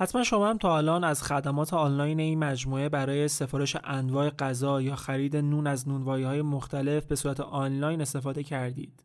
[0.00, 4.96] حتما شما هم تا الان از خدمات آنلاین این مجموعه برای سفارش انواع غذا یا
[4.96, 9.04] خرید نون از نونوایی های مختلف به صورت آنلاین استفاده کردید.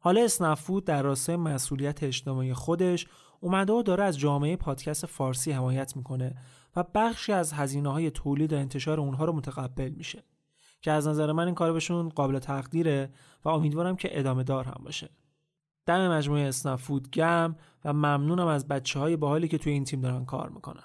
[0.00, 3.06] حالا اسنفود در راستای مسئولیت اجتماعی خودش
[3.40, 6.34] اومده و داره از جامعه پادکست فارسی حمایت می‌کنه
[6.76, 10.24] و بخشی از هزینه های تولید و انتشار اونها رو متقبل میشه
[10.82, 13.10] که از نظر من این کار بهشون قابل تقدیره
[13.44, 15.10] و امیدوارم که ادامه دار هم باشه.
[15.86, 20.24] دم مجموعه اسنفود گم و ممنونم از بچه های باحالی که توی این تیم دارن
[20.24, 20.84] کار می‌کنن.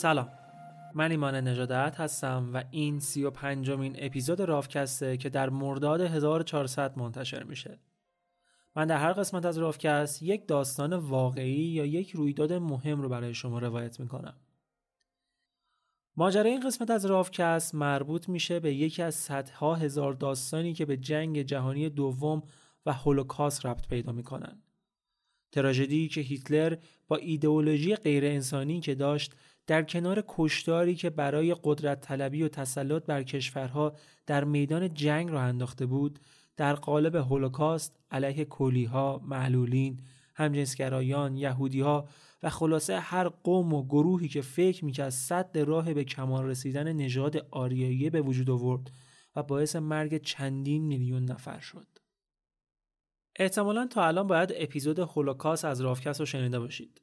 [0.00, 0.28] سلام.
[0.94, 6.98] من ایمان نجادت هستم و این سی و پنجمین اپیزود رافکسته که در مرداد 1400
[6.98, 7.78] منتشر میشه.
[8.76, 13.34] من در هر قسمت از رافکست یک داستان واقعی یا یک رویداد مهم رو برای
[13.34, 14.36] شما روایت می‌کنم.
[16.16, 20.96] ماجرای این قسمت از رافکست مربوط میشه به یکی از صدها هزار داستانی که به
[20.96, 22.42] جنگ جهانی دوم
[22.86, 24.62] و هولوکاست ربط پیدا می‌کنن.
[25.52, 26.76] تراژدی که هیتلر
[27.08, 29.34] با ایدئولوژی غیر انسانی که داشت
[29.70, 33.92] در کنار کشتاری که برای قدرت طلبی و تسلط بر کشورها
[34.26, 36.18] در میدان جنگ را انداخته بود
[36.56, 40.00] در قالب هولوکاست علیه کلیها، معلولین،
[40.34, 42.08] همجنسگرایان، یهودیها
[42.42, 47.46] و خلاصه هر قوم و گروهی که فکر می‌کرد صد راه به کمال رسیدن نژاد
[47.50, 48.90] آریایی به وجود آورد
[49.36, 51.86] و باعث مرگ چندین میلیون نفر شد.
[53.36, 57.00] احتمالا تا الان باید اپیزود هولوکاست از رافکس رو شنیده باشید.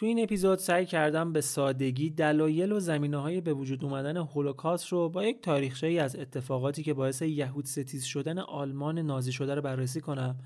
[0.00, 4.88] تو این اپیزود سعی کردم به سادگی دلایل و زمینه های به وجود اومدن هولوکاست
[4.88, 9.62] رو با یک تاریخچه از اتفاقاتی که باعث یهود ستیز شدن آلمان نازی شده رو
[9.62, 10.38] بررسی کنم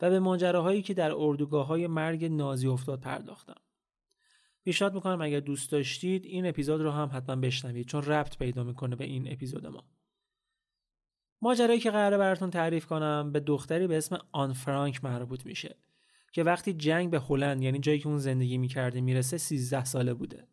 [0.00, 3.60] و به ماجراهایی که در اردوگاه های مرگ نازی افتاد پرداختم.
[4.64, 8.96] پیشنهاد می‌کنم اگر دوست داشتید این اپیزود رو هم حتما بشنوید چون ربط پیدا می‌کنه
[8.96, 9.84] به این اپیزود ما.
[11.42, 15.76] ماجرایی که قراره براتون تعریف کنم به دختری به اسم آن فرانک مربوط میشه
[16.34, 20.46] که وقتی جنگ به هلند یعنی جایی که اون زندگی می‌کرده می‌رسه 13 ساله بوده.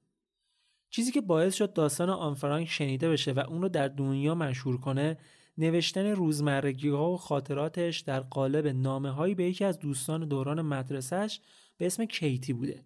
[0.90, 4.78] چیزی که باعث شد داستان آن فرانک شنیده بشه و اون رو در دنیا مشهور
[4.78, 5.18] کنه
[5.58, 11.40] نوشتن روزمرگی ها و خاطراتش در قالب نامه هایی به یکی از دوستان دوران مدرسهش
[11.78, 12.84] به اسم کیتی بوده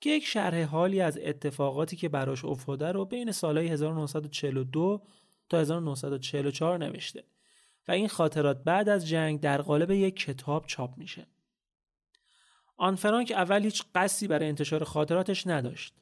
[0.00, 5.02] که یک شرح حالی از اتفاقاتی که براش افتاده رو بین سالهای 1942
[5.48, 7.24] تا 1944 نوشته
[7.88, 11.26] و این خاطرات بعد از جنگ در قالب یک کتاب چاپ میشه.
[12.76, 15.94] آن فرانک اول هیچ قصدی برای انتشار خاطراتش نداشت.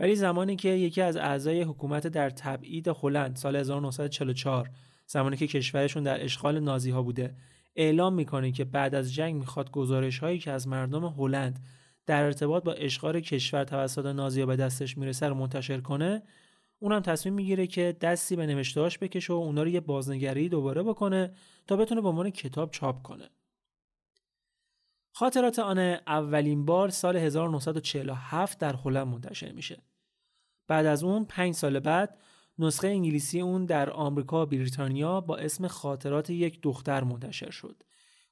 [0.00, 4.70] ولی زمانی که یکی از اعضای حکومت در تبعید هلند سال 1944
[5.06, 7.34] زمانی که کشورشون در اشغال نازی ها بوده
[7.76, 11.58] اعلام می‌کنه که بعد از جنگ می‌خواد گزارش هایی که از مردم هلند
[12.06, 16.22] در ارتباط با اشغال کشور توسط نازی ها به دستش می‌رسه رو منتشر کنه
[16.78, 21.32] اونم تصمیم می‌گیره که دستی به نوشتهاش بکشه و اونا رو یه بازنگری دوباره بکنه
[21.66, 23.28] تا بتونه به عنوان کتاب چاپ کنه.
[25.18, 29.82] خاطرات آن اولین بار سال 1947 در هلند منتشر میشه.
[30.68, 32.18] بعد از اون پنج سال بعد
[32.58, 37.82] نسخه انگلیسی اون در آمریکا و بریتانیا با اسم خاطرات یک دختر منتشر شد.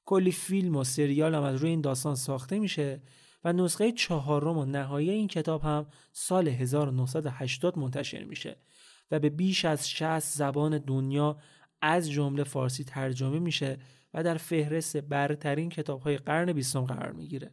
[0.05, 3.01] کلی فیلم و سریال هم از روی این داستان ساخته میشه
[3.43, 8.57] و نسخه چهارم و نهایی این کتاب هم سال 1980 منتشر میشه
[9.11, 11.37] و به بیش از 60 زبان دنیا
[11.81, 13.77] از جمله فارسی ترجمه میشه
[14.23, 17.51] در فهرست برترین کتاب های قرن بیستم قرار می‌گیره.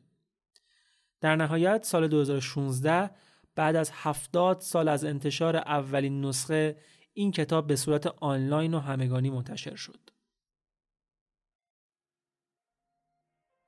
[1.21, 3.11] در نهایت سال 2016
[3.55, 6.77] بعد از 70 سال از انتشار اولین نسخه
[7.13, 10.11] این کتاب به صورت آنلاین و همگانی منتشر شد.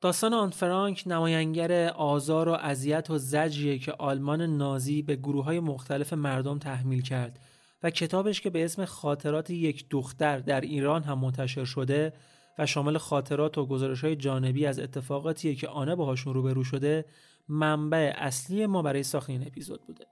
[0.00, 5.60] داستان آن فرانک نماینگر آزار و اذیت و زجریه که آلمان نازی به گروه های
[5.60, 7.40] مختلف مردم تحمیل کرد
[7.82, 12.12] و کتابش که به اسم خاطرات یک دختر در ایران هم منتشر شده
[12.58, 17.04] و شامل خاطرات و گزارش های جانبی از اتفاقاتیه که آنه باهاشون روبرو شده
[17.48, 20.06] منبع اصلی ما برای ساخت این اپیزود بوده.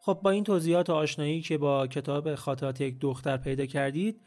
[0.00, 4.20] خب با این توضیحات و آشنایی که با کتاب خاطرات یک دختر پیدا کردید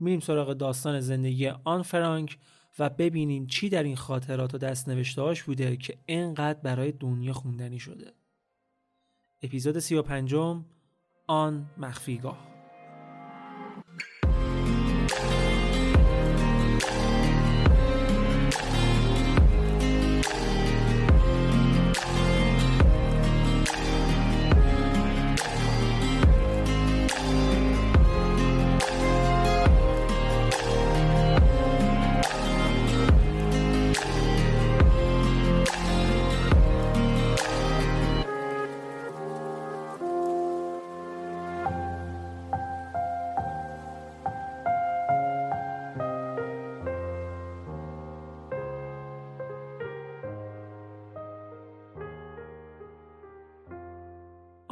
[0.00, 2.38] میریم سراغ داستان زندگی آن فرانک
[2.78, 7.78] و ببینیم چی در این خاطرات و دست نوشتهاش بوده که انقدر برای دنیا خوندنی
[7.78, 8.12] شده.
[9.42, 10.64] اپیزود سی و پنجم
[11.26, 12.55] آن مخفیگاه.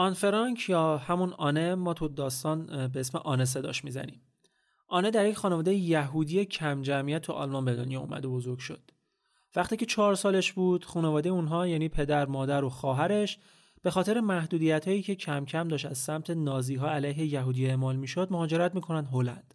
[0.04, 4.20] آن فرانک یا همون آنه ما تو داستان به اسم آنه صداش می‌زنیم.
[4.88, 8.90] آنه در یک خانواده یهودی کم جمعیت تو آلمان به دنیا اومده بزرگ شد.
[9.56, 13.38] وقتی که چهار سالش بود خانواده اونها یعنی پدر، مادر و خواهرش
[13.82, 17.96] به خاطر محدودیت هایی که کم کم داشت از سمت نازی ها علیه یهودی اعمال
[17.96, 19.54] می‌شد مهاجرت می‌کنن هلند.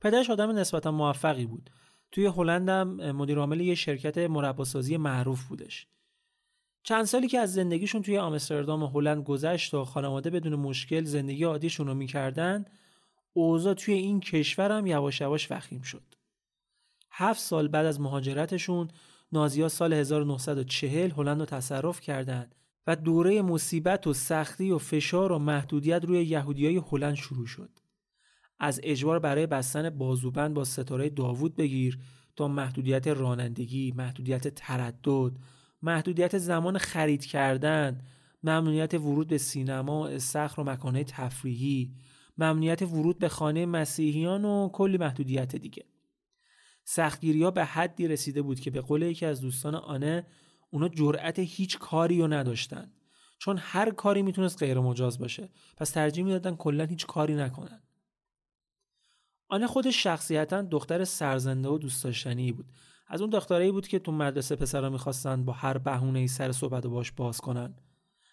[0.00, 1.70] پدرش آدم نسبتا موفقی بود.
[2.10, 5.86] توی هلند هم مدیر عامل یه شرکت مرباسازی معروف بودش.
[6.82, 11.44] چند سالی که از زندگیشون توی آمستردام و هلند گذشت و خانواده بدون مشکل زندگی
[11.44, 12.64] عادیشون رو می‌کردن
[13.32, 16.14] اوضاع توی این کشور هم یواش یواش وخیم شد.
[17.10, 18.88] هفت سال بعد از مهاجرتشون
[19.32, 22.54] نازیا سال 1940 هلند رو تصرف کردند
[22.86, 27.70] و دوره مصیبت و سختی و فشار و محدودیت روی یهودیای هلند شروع شد.
[28.58, 31.98] از اجبار برای بستن بازوبند با ستاره داوود بگیر
[32.36, 35.32] تا محدودیت رانندگی، محدودیت تردد،
[35.82, 38.00] محدودیت زمان خرید کردن
[38.42, 41.94] ممنوعیت ورود به سینما و استخر و مکانهای تفریحی
[42.38, 45.84] ممنوعیت ورود به خانه مسیحیان و کلی محدودیت دیگه.
[46.84, 50.26] سختگیری ها به حدی رسیده بود که به قول یکی از دوستان آنه
[50.70, 52.92] اونا جرأت هیچ کاری رو نداشتن.
[53.38, 55.48] چون هر کاری می‌تونست غیر مجاز باشه.
[55.76, 57.82] پس ترجیح می‌دادن کلا هیچ کاری نکنن.
[59.48, 62.66] آنه خودش شخصیتا دختر سرزنده و دوست داشتنی بود.
[63.12, 66.86] از اون دخترایی بود که تو مدرسه پسرا می‌خواستن با هر بهونه ای سر صحبت
[66.86, 67.74] باش باز کنن.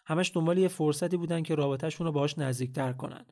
[0.06, 3.26] همش دنبال یه فرصتی بودن که رابطهشون رو باهاش نزدیکتر کنن.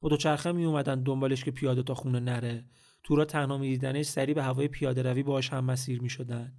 [0.00, 2.64] با دوچرخه می اومدن دنبالش که پیاده تا خونه نره.
[3.02, 6.52] تورا تنها میدیدنش سری به هوای پیاده روی باهاش هم مسیر می‌شدن.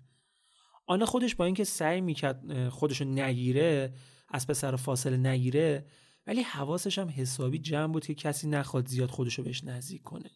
[0.87, 3.93] آن خودش با اینکه سعی می‌کرد خودشو نگیره
[4.29, 5.85] از پسر فاصله نگیره
[6.27, 10.29] ولی حواسش هم حسابی جمع بود که کسی نخواد زیاد خودشو بهش نزدیک کنه.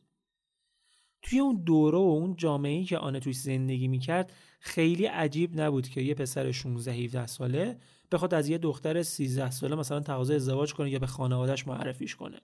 [1.21, 6.01] توی اون دوره و اون جامعه‌ای که آنه توی زندگی می‌کرد خیلی عجیب نبود که
[6.01, 7.77] یه پسر 16 17 ساله
[8.11, 12.41] بخواد از یه دختر 13 ساله مثلا تقاضای ازدواج کنه یا به خانوادهش معرفیش کنه.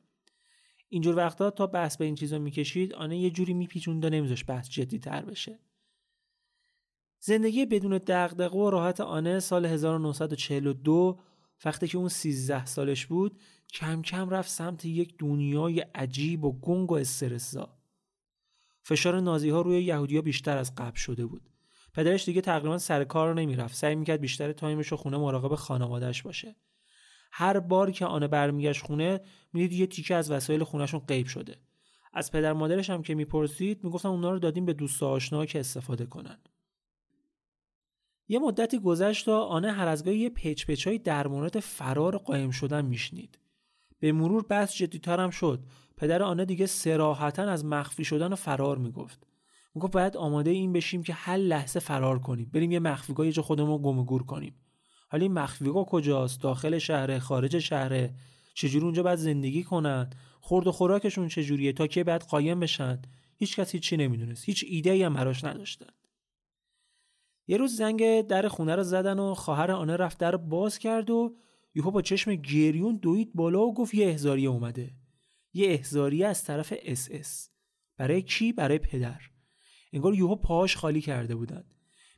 [0.89, 4.69] اینجور وقتا تا بحث به این چیزا می‌کشید آنه یه جوری میپیچوند و نمیذاش بحث
[4.69, 5.59] جدی تر بشه.
[7.19, 11.19] زندگی بدون دغدغه و راحت آنه سال 1942
[11.65, 13.39] وقتی که اون 13 سالش بود
[13.73, 17.74] کم کم رفت سمت یک دنیای عجیب و گنگ و استرسا
[18.87, 21.49] فشار نازی ها روی یهودیا بیشتر از قبل شده بود.
[21.93, 23.75] پدرش دیگه تقریبا سر کار نمی‌رفت.
[23.75, 26.55] سعی می‌کرد بیشتر تایمش رو خونه مراقب خانوادهش باشه.
[27.31, 29.21] هر بار که آنه برمیگشت خونه
[29.53, 31.55] می‌دید یه تیکه از وسایل خونهشون غیب شده.
[32.13, 36.05] از پدر مادرش هم که می‌پرسید می‌گفتن اونا رو دادیم به دوست آشنا که استفاده
[36.05, 36.37] کنن.
[38.27, 42.51] یه مدتی گذشت تا آنه هر از گاهی یه پیچ پیچای در مورد فرار قایم
[42.51, 43.39] شدن میشنید.
[43.99, 45.63] به مرور بحث جدیتر هم شد.
[45.97, 49.27] پدر آنه دیگه سراحتا از مخفی شدن و فرار می‌گفت.
[49.75, 52.49] می‌گفت باید آماده این بشیم که هر لحظه فرار کنیم.
[52.53, 54.55] بریم یه مخفیگاه یه جا خودمون گم گور کنیم.
[55.09, 58.09] حالا این مخفیگاه کجاست؟ داخل شهر خارج شهر
[58.53, 60.09] چجوری اونجا باید زندگی کنن؟
[60.41, 63.01] خورد و خوراکشون چجوریه؟ تا که بعد قایم بشن؟
[63.37, 64.45] هیچ کس هیچی نمی‌دونست.
[64.45, 65.89] هیچ ایده ای هم براش نداشتن.
[67.47, 71.35] یه روز زنگ در خونه رو زدن و خواهر آنه رفت در باز کرد و
[71.75, 74.91] یهو با چشم گریون دوید بالا و گفت یه احضاری اومده.
[75.55, 77.49] یه احضاری از طرف اس اس.
[77.97, 79.21] برای کی؟ برای پدر.
[79.93, 81.63] انگار یهو پاهاش خالی کرده بودن.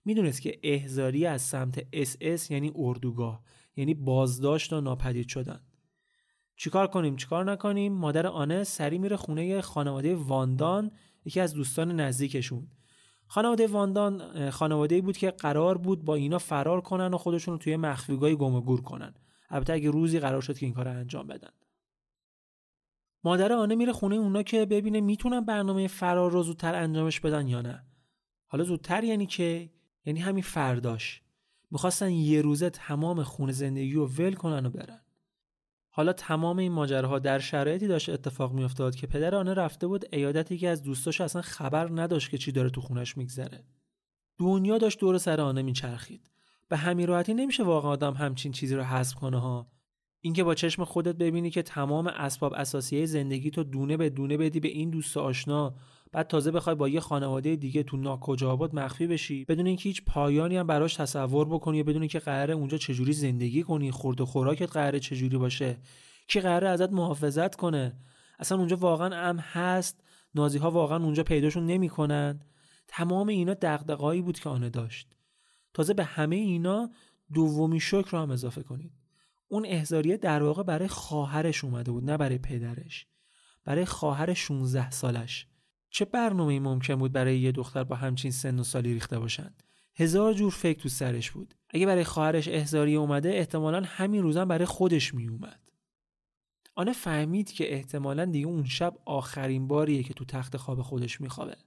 [0.05, 3.43] می‌دونست که احضاری از سمت اس اس یعنی اردوگاه
[3.75, 5.59] یعنی بازداشت و ناپدید شدن.
[6.55, 10.91] چیکار کنیم؟ چیکار نکنیم؟ مادر آنه سری میره خونه خانواده واندان
[11.25, 12.67] یکی از دوستان نزدیکشون.
[13.27, 17.75] خانواده واندان خانواده بود که قرار بود با اینا فرار کنن و خودشون رو توی
[17.75, 19.13] مخفیگاهی گم گور کنن.
[19.49, 21.49] البته اگه روزی قرار شد که این کار انجام بدن.
[23.27, 27.61] مادر آنه میره خونه اونا که ببینه می‌تونن برنامه فرار رو زودتر انجامش بدن یا
[27.61, 27.83] نه.
[28.47, 29.69] حالا زودتر یعنی که؟
[30.05, 31.21] یعنی همین فرداش.
[31.71, 35.01] می‌خواستن یه روزه تمام خونه زندگی رو ول کنن و برن.
[35.89, 40.57] حالا تمام این ماجراها در شرایطی داشت اتفاق میافتاد که پدر آنه رفته بود ایادتی
[40.57, 43.63] که از دوستاش اصلا خبر نداشت که چی داره تو خونش میگذره.
[44.37, 46.31] دنیا داشت دور سر آنه میچرخید.
[46.69, 49.67] به همین راحتی نمیشه واقعا آدم همچین چیزی رو حذف کنه ها.
[50.21, 54.59] اینکه با چشم خودت ببینی که تمام اسباب اساسیه زندگی تو دونه به دونه بدی
[54.59, 55.75] به این دوست آشنا.
[56.11, 59.45] بعد تازه بخوای با یه خانواده دیگه تو ناکجا آباد مخفی بشی.
[59.45, 63.91] بدون اینکه هیچ پایانی هم براش تصور بکنی بدون اینکه قراره اونجا چجوری زندگی کنی
[63.91, 65.77] خورد و خوراکت قراره چجوری باشه.
[66.27, 67.99] کی قراره ازت محافظت کنه؟
[68.39, 70.03] اصلا اونجا واقعا ام هست؟
[70.35, 72.39] نازی ها واقعا اونجا پیداشون نمی‌کنن؟
[72.87, 75.15] تمام اینا دغدغه‌ای بود که آنه داشت.
[75.73, 76.89] تازه به همه اینا
[77.33, 78.91] دومی شکر رو هم اضافه کنید.
[79.47, 83.07] اون احزاریه در واقع برای خواهرش اومده بود نه برای پدرش.
[83.65, 85.47] برای خواهر 16 سالش.
[85.89, 89.63] چه برنامه ممکن بود برای یه دختر با همچین سن و سالی ریخته باشند
[89.95, 91.53] هزار جور فکر تو سرش بود.
[91.69, 95.59] اگه برای خواهرش احزاریه اومده احتمالا همین روزا برای خودش می اومد
[96.75, 101.57] آنه فهمید که احتمالا دیگه اون شب آخرین باریه که تو تخت خواب خودش میخوابه.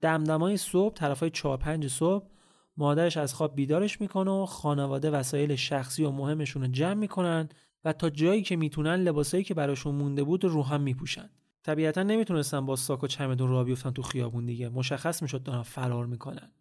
[0.00, 2.26] دمدمای صبح طرفای چهار پنج صبح
[2.76, 7.48] مادرش از خواب بیدارش می‌کنه و خانواده وسایل شخصی و مهمشون رو جمع می‌کنن
[7.84, 11.30] و تا جایی که می‌تونن لباسایی که براشون مونده بود رو هم میپوشن.
[11.62, 14.68] طبیعتا نمی‌تونستن با ساک و چمدون را بیفتن تو خیابون دیگه.
[14.68, 16.52] مشخص می‌شد دارن فرار می‌کنن.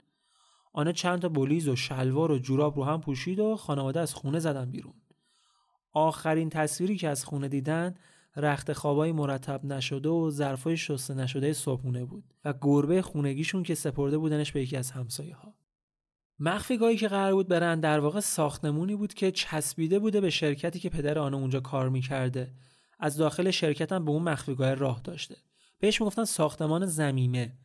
[0.73, 4.39] آنه چند تا بولیز و شلوار و جوراب رو هم پوشید و خانواده از خونه
[4.39, 4.93] زدن بیرون.
[5.93, 7.95] آخرین تصویری که از خونه دیدن
[8.35, 14.17] رخت خوابای مرتب نشده و ظرفای شسته نشده صبحونه بود و گربه خونگیشون که سپرده
[14.17, 15.53] بودنش به یکی از همسایه ها.
[16.43, 20.89] مخفیگاهی که قرار بود برن در واقع ساختمونی بود که چسبیده بوده به شرکتی که
[20.89, 22.53] پدر آن اونجا کار می‌کرده.
[22.99, 25.35] از داخل شرکت هم به اون مخفیگاه راه داشته.
[25.79, 27.57] بهش می‌گفتن ساختمان زمینه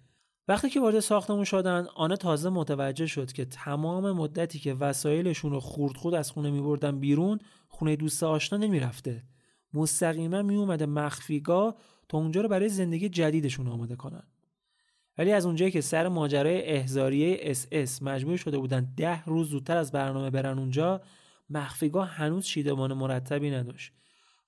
[0.49, 5.61] وقتی که وارد ساختمون شدن آنه تازه متوجه شد که تمام مدتی که وسایلشون رو
[5.61, 9.25] خورد خود از خونه میبردن بیرون خونه دوست آشنا نمی‌رفته.
[9.75, 11.77] مستقیما میومده مخفیگاه
[12.09, 14.23] تا اونجا رو برای زندگی جدیدشون آماده کنن.
[15.19, 19.77] ولی از اونجایی که سر ماجرای احضاریه اس اس مجبور شده بودن ده روز زودتر
[19.77, 21.01] از برنامه برن اونجا
[21.51, 23.93] مخفیگاه هنوز چیدمان مرتبی نداشت.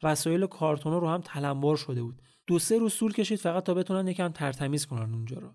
[0.02, 2.22] وسایل کارتونا رو هم تلمبار شده بود.
[2.46, 5.54] دو سه روز طول کشید فقط تا بتونن یکم ترتمیز کنن اونجا رو.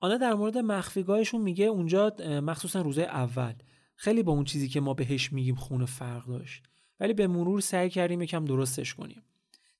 [0.00, 3.52] آنه در مورد مخفیگاهشون میگه اونجا مخصوصا روزه اول.
[3.94, 6.62] خیلی با اون چیزی که ما بهش میگیم خونه فرق داشت.
[7.00, 9.22] ولی به مرور سعی کردیم یکم درستش کنیم.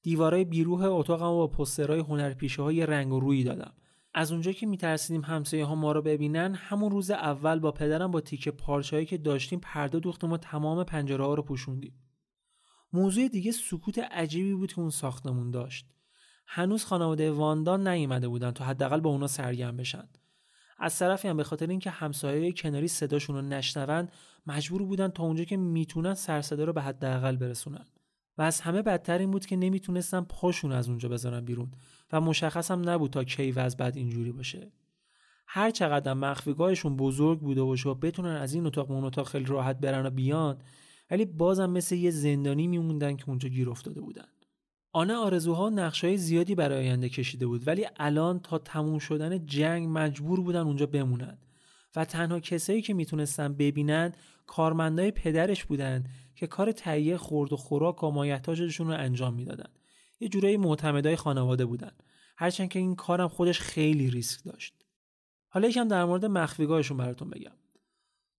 [0.06, 3.72] دیوارای بیروه اتاقم با پسترهای هنرپیشه های رنگ و رویی دادم.
[4.14, 8.20] از اونجا که میترسیدیم همسایه ها ما رو ببینن همون روز اول با پدرم با
[8.20, 11.94] تیکه پارچه‌ای که داشتیم پرده دوختیم و تمام پنجره ها رو پوشوندیم.
[12.92, 15.86] موضوع دیگه سکوت عجیبی بود که اون ساختمون داشت.
[16.46, 20.08] هنوز خانواده واندان نیامده بودن تا حداقل با اونا سرگرم بشن.
[20.78, 24.08] از طرفی هم به خاطر اینکه همسایه کناری صداشون رو نشنون
[24.46, 27.86] مجبور بودن تا اونجا که می‌تونن سرصدا رو به حداقل برسونن.
[28.38, 31.70] و از همه بدتر این بود که نمی‌تونستن پاشون از اونجا بذارن بیرون
[32.12, 34.72] و مشخص هم نبود تا کی و از بعد اینجوری باشه.
[35.46, 39.78] هر چقدر مخفیگاهشون بزرگ بوده باشه و بتونن از این اتاق اون اتاق خیلی راحت
[39.78, 40.58] برن و بیان
[41.10, 44.28] ولی بازم مثل یه زندانی میموندن که اونجا گیر افتاده بودن.
[44.92, 50.40] آنه آرزوها نقشای زیادی برای آینده کشیده بود ولی الان تا تموم شدن جنگ مجبور
[50.40, 51.38] بودن اونجا بمونن.
[51.96, 54.12] و تنها کسایی که می‌تونستن ببینن
[54.46, 59.70] کارمندای پدرش بودن که کار تهیه خورد و خوراک و مایحتاجشون رو انجام می‌دادن.
[60.20, 61.92] یه جورایی معتمدای خانواده بودن.
[62.36, 64.74] هرچند که این کارم خودش خیلی ریسک داشت.
[65.48, 67.52] حالا یکم در مورد مخفیگاهشون براتون بگم.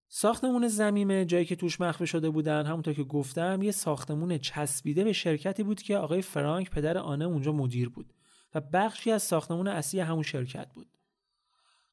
[0.08, 5.14] ساختمون زمینه جایی که توش مخفی شده بودن همونطور که گفتم یه ساختمون چسبیده به
[5.14, 8.14] شرکتی بود که آقای فرانک پدر آنه اونجا مدیر بود.
[8.56, 10.97] و بخشی از ساختمون اصلی همون شرکت بود.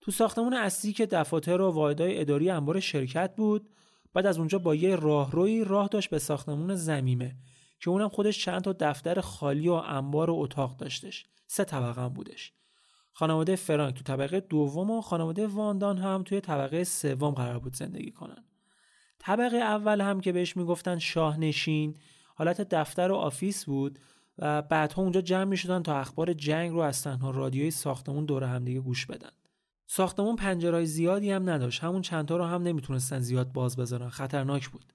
[0.04, 3.68] تو ساختمون اصلی که دفاتر و واحدهای اداری انبار شرکت بود
[4.14, 7.36] بعد از اونجا با یه راهروی راه داشت به ساختمون ضمیمه
[7.80, 11.26] که اونم خودش چند تا دفتر خالی و انبار و اتاق داشتش.
[11.46, 12.52] سه طبقه هم بودش.
[13.12, 18.10] خانواده فرانک تو طبقه دوم و خانواده واندان هم توی طبقه سوم قرار بود زندگی
[18.10, 18.44] کنن.
[19.18, 21.96] طبقه اول هم که بهش می‌گفتن شاهنشین
[22.34, 23.98] حالت دفتر و office بود
[24.38, 28.44] و بعدها اونجا جمع می شدن تا اخبار جنگ رو از تنها رادیوی ساختمون دور
[28.44, 29.30] همدیگه گوش بدن.
[29.86, 31.84] ساختمون پنجرهای زیادی هم نداشت.
[31.84, 34.08] همون چندتا رو هم نمی‌تونستن زیاد باز بذارن.
[34.08, 34.92] خطرناک بود.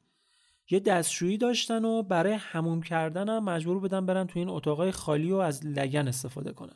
[0.70, 5.32] یه دستشویی داشتن و برای هموم کردن هم مجبور بودن برن تو این اتاقای خالی
[5.32, 6.76] و از لگن استفاده کنن.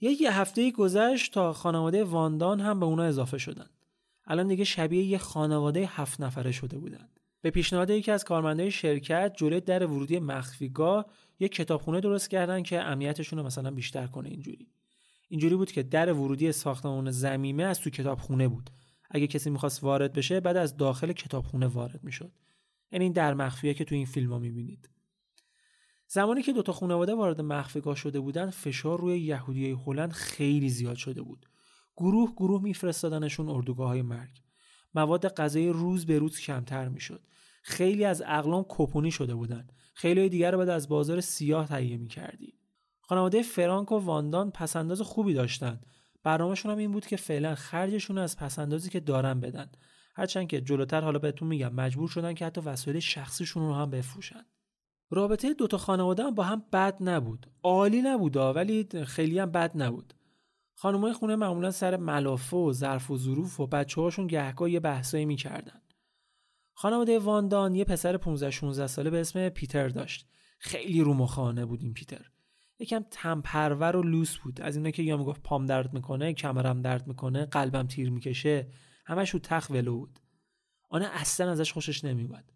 [0.00, 3.66] یک یه هفته گذشت تا خانواده واندان هم به اونا اضافه شدن.
[4.26, 7.08] الان دیگه شبیه یه خانواده هفت نفره شده بودن.
[7.40, 11.06] به پیشنهاد یکی از کارمندای شرکت جلوی در ورودی مخفیگاه
[11.40, 14.68] یک کتابخونه درست کردن که امنیتشون رو مثلا بیشتر کنه اینجوری.
[15.28, 18.70] اینجوری بود که در ورودی ساختمان زمیمه از تو کتابخونه بود.
[19.10, 22.32] اگه کسی می‌خواست وارد بشه بعد از داخل کتابخونه وارد می‌شد.
[22.92, 24.90] یعنی این در مخفیه که تو این فیلم ها می‌بینید.
[26.08, 31.22] زمانی که دوتا خانواده وارد مخفیگاه شده بودن فشار روی یهودی هلند خیلی زیاد شده
[31.22, 31.46] بود.
[31.96, 34.40] گروه گروه میفرستادنشون اردوگاه های مرگ.
[34.94, 37.26] مواد غذایی روز به روز کمتر می‌شد.
[37.62, 39.66] خیلی از اقلام کپونی شده بودن.
[39.94, 42.57] خیلی دیگر رو بعد از بازار سیاه تهیه می‌کردی.
[43.08, 45.80] خانواده فرانک و واندان پسنداز خوبی داشتن.
[46.22, 49.70] برنامهشون هم این بود که فعلا خرجشون از پسندازی که دارن بدن.
[50.14, 54.44] هرچند که جلوتر حالا بهتون میگم مجبور شدن که حتی وسایل شخصیشون رو هم بفروشن.
[55.10, 57.46] رابطه دوتا خانواده هم با هم بد نبود.
[57.62, 60.14] عالی نبود ولی خیلی هم بد نبود.
[60.74, 65.24] خانمای خونه معمولا سر ملافه و ظرف و ظروف و بچه هاشون گهگاه یه بحثایی
[65.24, 65.82] می‌کردن.
[66.74, 70.28] خانواده واندان یه پسر 15 16 ساله به اسم پیتر داشت.
[70.58, 72.30] خیلی رو مخانه بود این پیتر.
[72.78, 74.60] یکم تمپرور و لوس بود.
[74.60, 78.68] از اینا که یا می‌گفت پام درد می‌کنه کمرم درد می‌کنه قلبم تیر می‌کشه
[79.06, 80.20] همش رو تخ ولو بود.
[80.88, 82.52] آنه اصلا ازش خوشش نمیومد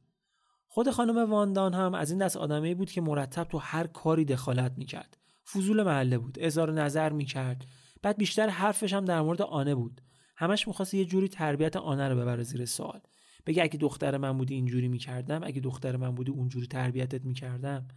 [0.66, 4.72] خود خانم واندان هم از این دست آدمه بود که مرتب تو هر کاری دخالت
[4.76, 5.18] می‌کرد.
[5.52, 7.66] فضول محله بود اظهار نظر می‌کرد.
[8.02, 10.00] بعد بیشتر حرفش هم در مورد آنه بود.
[10.37, 13.00] همش می‌خواست یه جوری تربیت آنه رو ببره زیر سوال.
[13.46, 17.88] بگه اگه دختر من بودی اینجوری می‌کردم اگه دختر من بودی اونجوری تربیتت می‌کردم.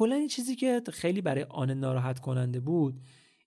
[0.00, 3.00] کلا این چیزی که خیلی برای آن ناراحت کننده بود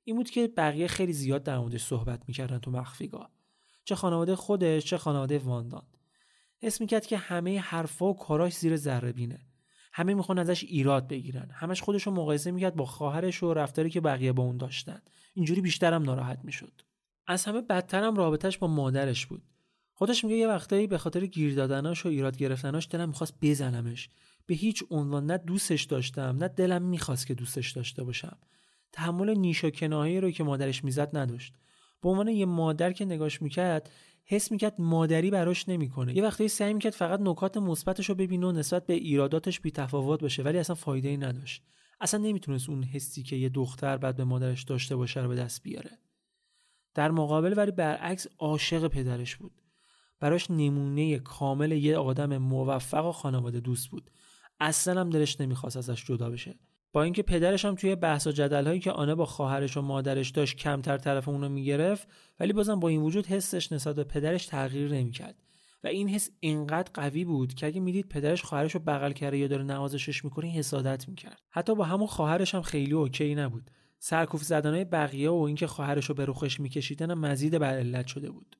[0.03, 3.29] این بود که بقیه خیلی زیاد در موردش صحبت می‌کردن تو مخفیگاه.
[3.85, 5.85] چه خانواده خودش چه خانواده واندان.
[6.61, 9.39] حس می‌کرد که همه حرفا و کاراش زیر ذره بینه.
[9.93, 11.49] همه می‌خوان ازش ایراد بگیرن.
[11.53, 15.01] همش خودش رو مقایسه می‌کرد با خواهرش و رفتاری که بقیه با اون داشتن.
[15.33, 16.81] اینجوری بیشترم ناراحت می‌شد.
[17.27, 19.43] از همه بدترم رابطش با مادرش بود.
[19.93, 24.09] خودش میگه یه وقتایی به خاطر گیر دادناش و ایراد گرفتناش دلم می‌خواست بزنمش.
[24.45, 28.37] به هیچ عنوان نه دوستش داشتم نه دلم می‌خواست که دوستش داشته باشم.
[28.91, 31.53] تحمل نیش و کنایه رو که مادرش می‌زد نداشت.
[32.01, 33.89] به عنوان یه مادر که نگاش می‌کرد
[34.25, 36.17] حس می‌کرد مادری براش نمی‌کنه.
[36.17, 40.21] یه وقتی سعی می‌کرد فقط نکات مثبتش رو ببینه و نسبت به ایراداتش بی تفاوت
[40.21, 41.63] باشه ولی اصلا فایده ای نداشت.
[42.01, 45.63] اصلا نمی‌تونست اون حسی که یه دختر بعد به مادرش داشته باشه رو به دست
[45.63, 45.91] بیاره.
[46.93, 49.61] در مقابل ولی برعکس عاشق پدرش بود.
[50.19, 54.11] براش نمونه کامل یه آدم موفق و خانواده دوست بود.
[54.59, 56.55] اصلا هم دلش نمی‌خواست ازش جدا بشه.
[56.93, 60.29] با اینکه پدرش هم توی بحث و جدل هایی که آنه با خواهرش و مادرش
[60.29, 62.07] داشت کمتر طرف اونو می‌گرفت
[62.39, 65.35] ولی بازم با این وجود حسش نسبت به پدرش تغییر نمی‌کرد.
[65.83, 69.47] و این حس اینقدر قوی بود که اگه می‌دید پدرش خواهرش رو بغل کرده یا
[69.47, 71.41] داره نوازشش می‌کنه حسادت می‌کرد.
[71.49, 73.71] حتی با همون خواهرش هم خیلی اوکی نبود.
[73.99, 78.57] سرکوف زدنهای بقیه و اینکه خواهرش رو به رخش میکشیدن مزید بر علت شده بود.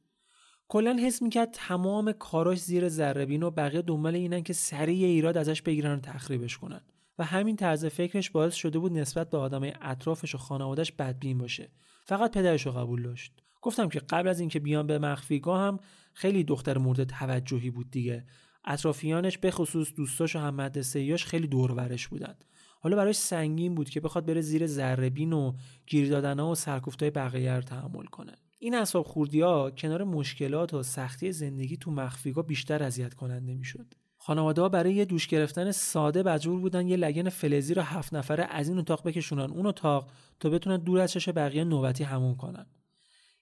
[0.67, 5.62] کلا حس می‌کرد تمام کاراش زیر ذره و بقیه دنبال اینن که سریع ایراد ازش
[5.62, 6.82] بگیرن و تخریبش کنن.
[7.19, 11.71] و همین طرز فکرش باعث شده بود نسبت به آدمای اطرافش و خانوادش بدبین باشه.
[12.06, 13.34] فقط پدرش رو قبول داشت.
[13.62, 15.80] گفتم که قبل از اینکه بیان به مخفیگاه هم
[16.13, 18.26] خیلی دختر مورد توجهی بود دیگه.
[18.65, 22.36] اطرافیانش به خصوص دوستاش و هم مدرسه خیلی دورورش بودن
[22.84, 25.54] حالا براش سنگین بود که بخواد بره زیر ذرهبین و
[25.88, 28.32] گیر دادنها و سرکوفتای بقیه رو تحمل کنه.
[28.63, 33.93] این اصاب خوردی ها کنار مشکلات و سختی زندگی تو مخفیگاه بیشتر اذیت کننده می‌شد.
[34.17, 38.43] خانواده ها برای یه دوش گرفتن ساده مجبور بودن یه لگن فلزی رو هفت نفره
[38.43, 39.52] از این اتاق بکشونن.
[39.52, 42.65] اون اتاق تا بتونن دور از چش بقیه نوبتی همون کنن.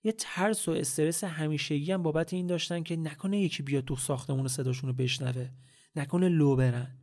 [0.03, 4.47] یه ترس و استرس همیشگی هم بابت این داشتن که نکنه یکی بیاد تو ساختمون
[4.47, 5.49] صداشون رو بشنوه.
[5.95, 6.97] نکنه لو برن.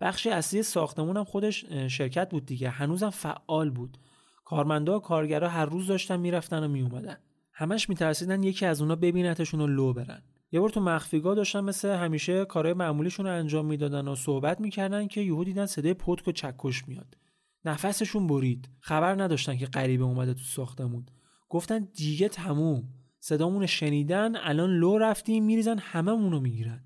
[0.00, 2.68] بخش اصلی ساختمون هم خودش شرکت بود دیگه.
[2.68, 3.98] هنوزم فعال بود.
[4.44, 7.16] کارمندا و کارگرا هر روز داشتن می‌رفتن و میومدن
[7.54, 10.22] همش میترسیدن یکی از اونا ببینتشون و لو برن.
[10.52, 15.06] یه بار تو مخفیگاه داشتن مثل همیشه کارهای معمولیشون رو انجام می‌دادن و صحبت می‌کردن
[15.06, 17.16] که یهو دیدن صدای پتک و چکش میاد.
[17.64, 18.68] نفسشون برید.
[18.80, 21.06] خبر نداشتن که غریبه اومده تو ساختمون.
[21.48, 22.88] گفتن دیگه تموم.
[23.20, 26.84] صدامون شنیدن الان لو رفتیم میریزن هممونو می‌گیرن.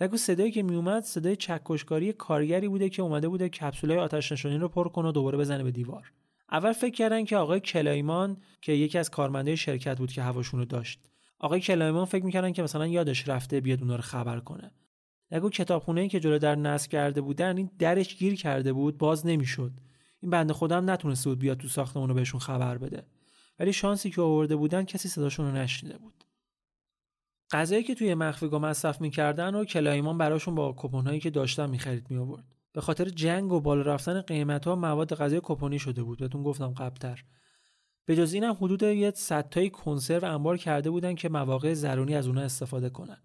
[0.00, 4.68] نگو صدایی که میومد صدای چکشکاری کارگری بوده که اومده بوده کپسولای آتش نشانی رو
[4.68, 6.12] پر کنه و دوباره بزنه به دیوار.
[6.50, 10.66] اول فکر کردن که آقای کلایمان که یکی از کارمندای شرکت بود که هواشون رو
[10.66, 11.00] داشت.
[11.38, 14.70] آقای کلایمان فکر می‌کردن که مثلا یادش رفته بیاد اونا رو خبر کنه.
[15.30, 19.26] نگو کتابخونه ای که جلو در نصب کرده بودن این درش گیر کرده بود باز
[19.26, 19.72] نمی‌شد.
[20.20, 23.06] این بنده خودم نتونسته بود بیاد تو ساختمون رو بهشون خبر بده.
[23.58, 26.24] ولی شانسی که آورده بودن کسی صداشون رو نشنیده بود.
[27.52, 32.16] غذایی که توی مخفیگاه مصرف می‌کردن و کلایمان براشون با کپونهایی که داشتن می‌خرید می
[32.16, 36.18] آورد به خاطر جنگ و بالا رفتن قیمت ها مواد غذایی کپونی شده بود.
[36.18, 37.24] بهتون گفتم قبلتر.
[38.06, 42.44] به جز اینم حدود یه صدتایی کنسرو انبار کرده بودن که مواقع زرونی از اونها
[42.44, 43.22] استفاده کنن.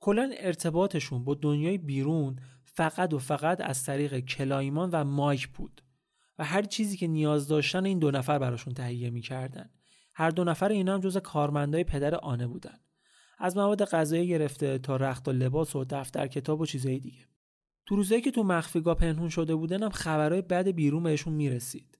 [0.00, 5.82] کلا ارتباطشون با دنیای بیرون فقط و فقط از طریق کلایمان و مایک بود
[6.38, 9.70] و هر چیزی که نیاز داشتن این دو نفر براشون تهیه می‌کردن.
[10.14, 12.78] هر دو نفر اینا هم جز کارمندای پدر آنه بودن.
[13.38, 17.29] از مواد غذایی گرفته تا رخت و لباس و دفتر کتاب و چیزهای دیگه.
[17.90, 21.98] تو روزایی که تو مخفیگاه پنهون شده بودن هم خبرهای بد بیرون بهشون می‌رسید.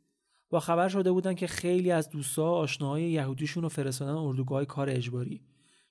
[0.50, 5.40] با خبر شده بودن که خیلی از دوستا آشناهای یهودیشون رو فرستادن اردوگاه کار اجباری.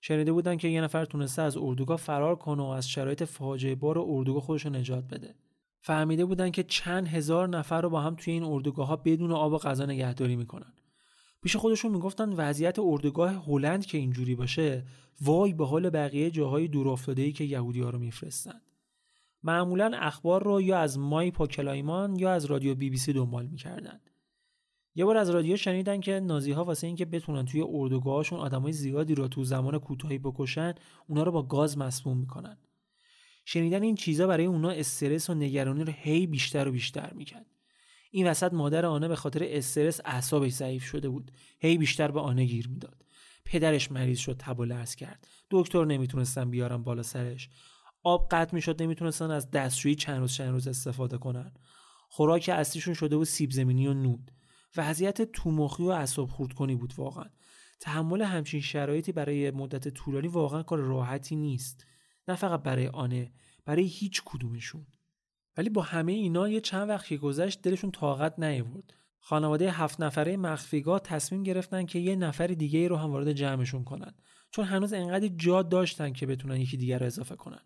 [0.01, 3.99] شنیده بودن که یه نفر تونسته از اردوگاه فرار کنه و از شرایط فاجعه بار
[3.99, 5.35] اردوگاه خودش رو نجات بده.
[5.81, 9.53] فهمیده بودن که چند هزار نفر رو با هم توی این اردوگاه ها بدون آب
[9.53, 10.73] و غذا نگهداری می‌کنن.
[11.41, 14.85] پیش خودشون می‌گفتن وضعیت اردوگاه هلند که اینجوری باشه
[15.21, 18.61] وای به حال بقیه جاهای دورافتاده که یهودی ها رو میفرستن.
[19.43, 23.99] معمولا اخبار رو یا از مای پاکلایمان یا از رادیو بی بی سی دنبال می‌کردن.
[24.95, 29.15] یه بار از رادیو شنیدن که نازی ها واسه اینکه بتونن توی اردوگاهشون آدمای زیادی
[29.15, 30.73] رو تو زمان کوتاهی بکشن
[31.07, 32.57] اونا رو با گاز مسموم می‌کنن.
[33.45, 37.45] شنیدن این چیزا برای اونا استرس و نگرانی رو هی بیشتر و بیشتر می‌کرد.
[38.11, 41.31] این وسط مادر آنه به خاطر استرس اعصابش ضعیف شده بود.
[41.59, 43.05] هی بیشتر به آنه گیر می‌داد.
[43.45, 45.27] پدرش مریض شد تب و لرز کرد.
[45.51, 47.49] دکتر نمی‌تونستن بیارن بالا سرش.
[48.03, 51.53] آب قطع می‌شد نمی‌تونستن از دستشویی چند روز چند روز استفاده کنن.
[52.09, 54.31] خوراک اصلیشون شده بود سیب زمینی و نود
[54.77, 57.25] وضعیت تومخی و اعصاب خورد کنی بود واقعا.
[57.79, 61.85] تحمل همچین شرایطی برای مدت طولانی واقعا کار راحتی نیست.
[62.27, 63.31] نه فقط برای آنه
[63.65, 64.87] برای هیچ کدومشون.
[65.57, 68.93] ولی با همه اینا یه چند وقت گذشت دلشون طاقت نیاورد.
[69.19, 74.13] خانواده هفت نفره مخفیگاه تصمیم گرفتن که یه نفر دیگه رو هم وارد جمعشون کنن.
[74.51, 77.61] چون هنوز انقدر جا داشتن که بتونن یکی دیگر رو اضافه کنن.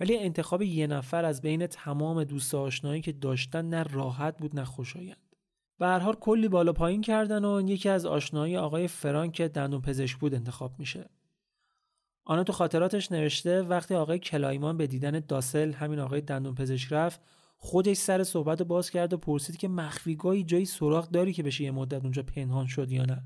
[0.00, 4.64] ولی انتخاب یه نفر از بین تمام دوست آشنایی که داشتن نه راحت بود نه
[4.64, 5.36] خوشایند.
[5.78, 10.18] به هر حال کلی بالا پایین کردن و یکی از آشنایی آقای فرانک دندون پزشک
[10.18, 11.10] بود انتخاب میشه.
[12.24, 17.20] آنا تو خاطراتش نوشته وقتی آقای کلایمان به دیدن داسل همین آقای دندون پزشک رفت
[17.56, 21.70] خودش سر صحبت باز کرد و پرسید که مخفیگاهی جایی سراغ داری که بشه یه
[21.70, 23.24] مدت اونجا پنهان شد یا نه.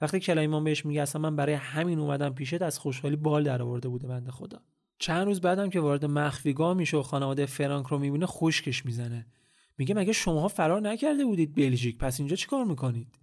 [0.00, 3.88] وقتی کلایمان بهش میگه اصلا من برای همین اومدم پیشت از خوشحالی بال در آورده
[3.88, 4.60] بوده بنده خدا.
[5.02, 9.26] چند روز بعدم که وارد مخفیگاه میشه و خانواده فرانک رو می‌بینه خشکش می‌زنه.
[9.78, 13.18] میگه مگه شماها فرار نکرده بودید بلژیک؟ پس اینجا چیکار می‌کنید؟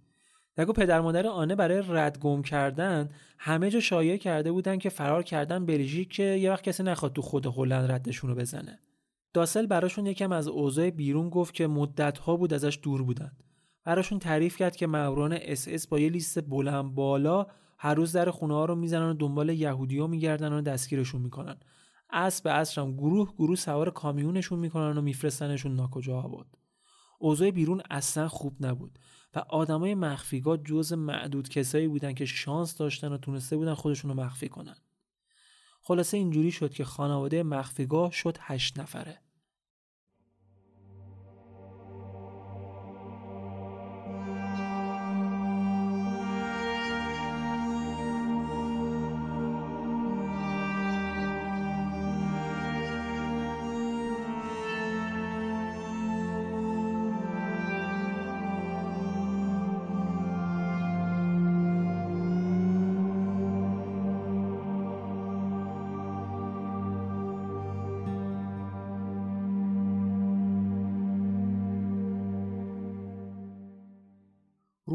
[0.58, 5.22] نگو پدر مادر آنه برای رد گم کردن همه جا شایع کرده بودن که فرار
[5.22, 8.78] کردن بلژیک که یه وقت کسی نخواد تو خود هلند ردشون رو بزنه.
[9.34, 13.32] دوسل براشون یکم از اوضاع بیرون گفت که مدت ها بود ازش دور بودن.
[13.84, 17.46] براشون تعریف کرد که ماموران اس اس با یه لیست بلند بالا
[17.82, 21.56] هر روز در خونه ها رو می‌زنن و دنبال یهودی ها میگردن و دستگیرشون می‌کنن.
[22.10, 26.46] عصر به عصرم گروه گروه سوار کامیونشون می‌کنن و میفرستنشون ناکجا آباد.
[27.18, 28.98] اوضاع بیرون اصلا خوب نبود
[29.34, 34.16] و آدمای مخفیگاه جز معدود کسایی بودن که شانس داشتن و تونسته بودن خودشون رو
[34.16, 34.76] مخفی کنن.
[35.82, 39.18] خلاصه اینجوری شد که خانواده مخفیگاه شد هشت نفره.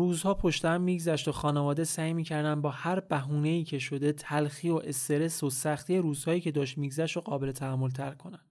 [0.06, 4.76] روزها پشت هم میگذشت و خانواده سعی می‌کردن با هر بهونه‌ای که شده تلخی و
[4.76, 8.46] استرس و سختی روزهایی که داشت میگذشت رو قابل تحمل تر کنن.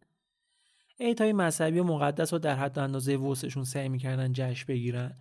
[0.98, 5.16] ایتای مذهبی و مقدس رو در حد اندازه وسشون سعی می‌کردن جشن بگیرن.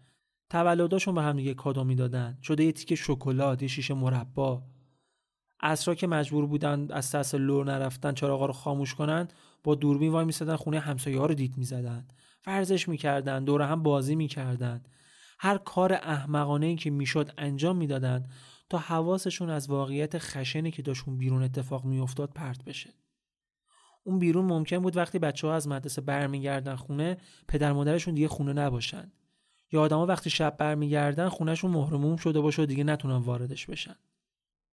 [0.49, 2.37] تولداشون به هم دیگه کادو می‌دادن.
[2.43, 4.63] شده یه تیکه شکلات، یه شیشه مربا.
[5.61, 9.27] اسرا که مجبور بودن از ترس لور نرفتن چراغا رو خاموش کنن
[9.63, 12.07] با دوربین وای میسادن خونه همسایه ها رو دید می‌زدن
[12.47, 14.83] ورزش می‌کردن دور هم بازی می‌کردن
[15.43, 18.29] هر کار احمقانه که می‌شد انجام می‌دادند
[18.69, 22.93] تا حواسشون از واقعیت خشنی که داشون بیرون اتفاق میافتاد پرت بشه.
[24.03, 28.53] اون بیرون ممکن بود وقتی بچه ها از مدرسه برمیگردن خونه پدر مادرشون دیگه خونه
[28.53, 29.12] نباشن.
[29.71, 33.95] یا آدما وقتی شب برمیگردن خونهشون مهرموم شده باشه و دیگه نتونن واردش بشن.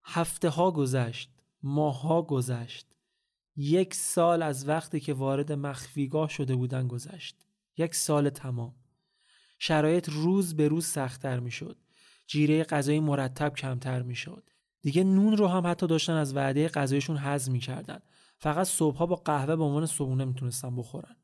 [0.04, 1.32] هفته ها گذشت،
[1.64, 2.88] ماه ها گذشت.
[3.56, 7.46] یک سال از وقتی که وارد مخفیگاه شده بودن گذشت.
[7.78, 8.76] یک سال تمام.
[9.60, 11.78] شرایط روز به روز سختتر می‌شد.
[12.28, 14.50] جیره غذایی مرتب کمتر می‌شد.
[14.82, 18.00] دیگه نون رو هم حتی داشتن از وعده غذایشون حذف می‌کردن.
[18.38, 21.16] فقط صبحها با قهوه به عنوان صبحونه می‌تونستن بخورن.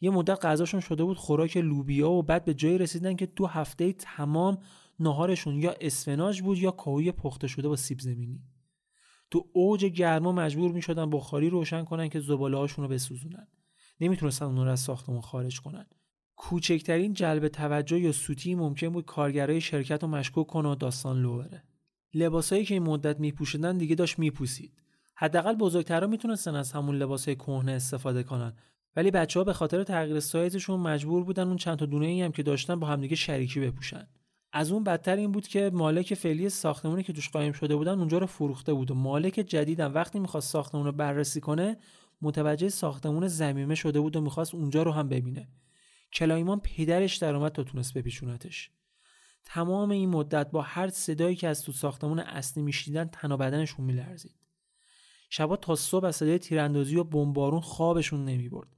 [0.00, 3.92] یه مدت غذاشون شده بود خوراک لوبیا و بعد به جایی رسیدن که دو هفته
[3.92, 4.58] تمام
[5.00, 8.42] ناهارشون یا اسفناج بود یا کاهوی پخته شده با سیب زمینی.
[9.30, 13.48] تو اوج گرما مجبور می‌شدن بخاری روشن کنن که زباله هاشون رو بسوزونن.
[14.00, 15.86] نمی‌تونستن اون رو از ساختمون خارج کنن.
[16.44, 21.38] کوچکترین جلب توجه یا سوتی ممکن بود کارگرای شرکت رو مشکوک کنه و داستان لو
[21.38, 21.62] بره.
[22.14, 24.72] لباسایی که این مدت میپوشیدن دیگه داشت میپوسید.
[25.14, 28.52] حداقل بزرگترها می‌تونستن از همون لباسای کهنه استفاده کنن.
[28.96, 32.32] ولی بچه ها به خاطر تغییر سایزشون مجبور بودن اون چند تا دونه ای هم
[32.32, 34.06] که داشتن با همدیگه شریکی بپوشن.
[34.52, 38.18] از اون بدتر این بود که مالک فعلی ساختمونی که توش قایم شده بودن اونجا
[38.18, 41.76] رو فروخته بود و مالک جدیدم وقتی می‌خواست ساختمون رو بررسی کنه
[42.22, 45.48] متوجه ساختمون زمینه شده بود و می‌خواست اونجا رو هم ببینه.
[46.12, 48.70] کلایمان پدرش در اومد تا تونست بپیچونتش.
[49.44, 53.86] تمام این مدت با هر صدایی که از تو ساختمون اصلی میشنیدن تن و بدنشون
[53.86, 54.34] میلرزید.
[55.30, 58.68] شبا تا صبح از صدای تیراندازی و بمبارون خوابشون نمی‌برد.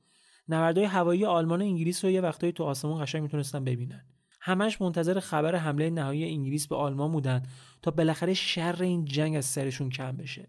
[0.49, 4.05] نبردهای هوایی آلمان و انگلیس رو یه وقتایی تو آسمون قشنگ می‌تونستن ببینن.
[4.41, 7.43] همش منتظر خبر حمله نهایی انگلیس به آلمان بودن
[7.83, 10.49] تا بالاخره شر این جنگ از سرشون کم بشه.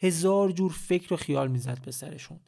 [0.00, 2.40] هزار جور فکر و خیال می‌زد به سرشون.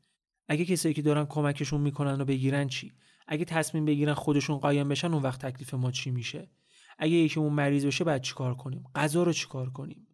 [0.49, 2.93] اگه کسایی که دارن کمکشون می‌کنن و بگیرن چی؟
[3.31, 6.51] اگه تصمیم بگیرن خودشون قایم بشن اون وقت تکلیف ما چی میشه؟
[6.99, 10.07] اگه یکیمون مریض بشه بعد چیکار کنیم؟ غذا رو چیکار کنیم؟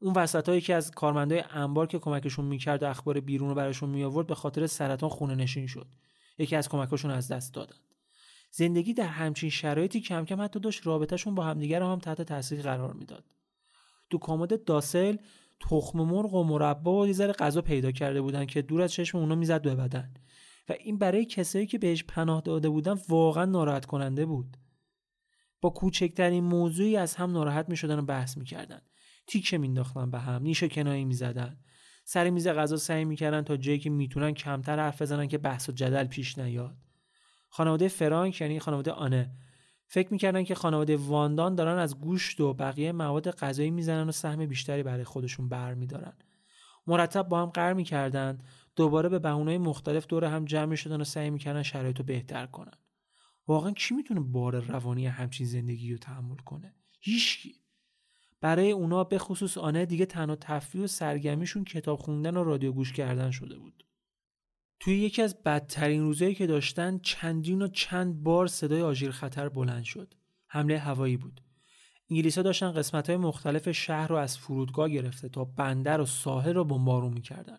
[0.00, 4.04] اون وسطایی که از کارمندای انبار که کمکشون می‌کرد و اخبار بیرون رو براشون می
[4.04, 5.86] آورد به خاطر سرطان خونه نشین شد.
[6.38, 7.76] یکی از کمکاشون از دست دادن.
[8.50, 12.62] زندگی در همچین شرایطی کم کم حتی داشت رابطهشون با همدیگر رو هم تحت تاثیر
[12.62, 13.24] قرار می‌داد.
[14.10, 15.16] تو کامد داسل
[15.60, 19.18] تخم مرغ و مربا و یه ذره غذا پیدا کرده بودن که دور از چشم
[19.18, 20.14] اونا می‌زد به بدن.
[20.80, 24.56] این برای کسایی که بهش پناه داده بودن واقعا ناراحت کننده بود.
[25.60, 28.80] با کوچکترین موضوعی از هم ناراحت می شدن و بحث می‌کردن.
[29.26, 31.56] تیکه مینداختن به هم نیش کنایی می‌زدن.
[32.04, 35.72] سر میز غذا سعی می‌کردن تا جایی که می‌تونن کمتر حرف بزنن که بحث و
[35.72, 36.76] جدل پیش نیاد.
[37.48, 39.30] خانواده فرانک یعنی خانواده آنه.
[39.86, 44.46] فکر می‌کردن که خانواده واندان دارن از گوشت و بقیه مواد غذایی می‌زنن و سهم
[44.46, 46.12] بیشتری برای خودشون برمیدارن.
[46.86, 48.38] مرتب با هم قرار می‌کردن.
[48.76, 52.78] دوباره به بهونه‌های مختلف دور هم جمع شدن و سعی می‌کردن شرایط رو بهتر کنن.
[53.46, 57.54] واقعا کی می‌تونه بار روانی همچین زندگی رو تحمل کنه؟ هیچکی.
[58.40, 62.92] برای اونا به خصوص آنه دیگه تنها تفریح و سرگرمیشون کتاب خوندن و رادیو گوش
[62.92, 63.84] کردن شده بود.
[64.80, 69.84] توی یکی از بدترین روزایی که داشتن چندین و چند بار صدای آژیر خطر بلند
[69.84, 70.14] شد.
[70.46, 71.40] حمله هوایی بود.
[72.10, 76.54] انگلیس ها داشتن قسمت های مختلف شهر رو از فرودگاه گرفته تا بندر و ساحل
[76.54, 77.58] رو بمبارون می‌کردن.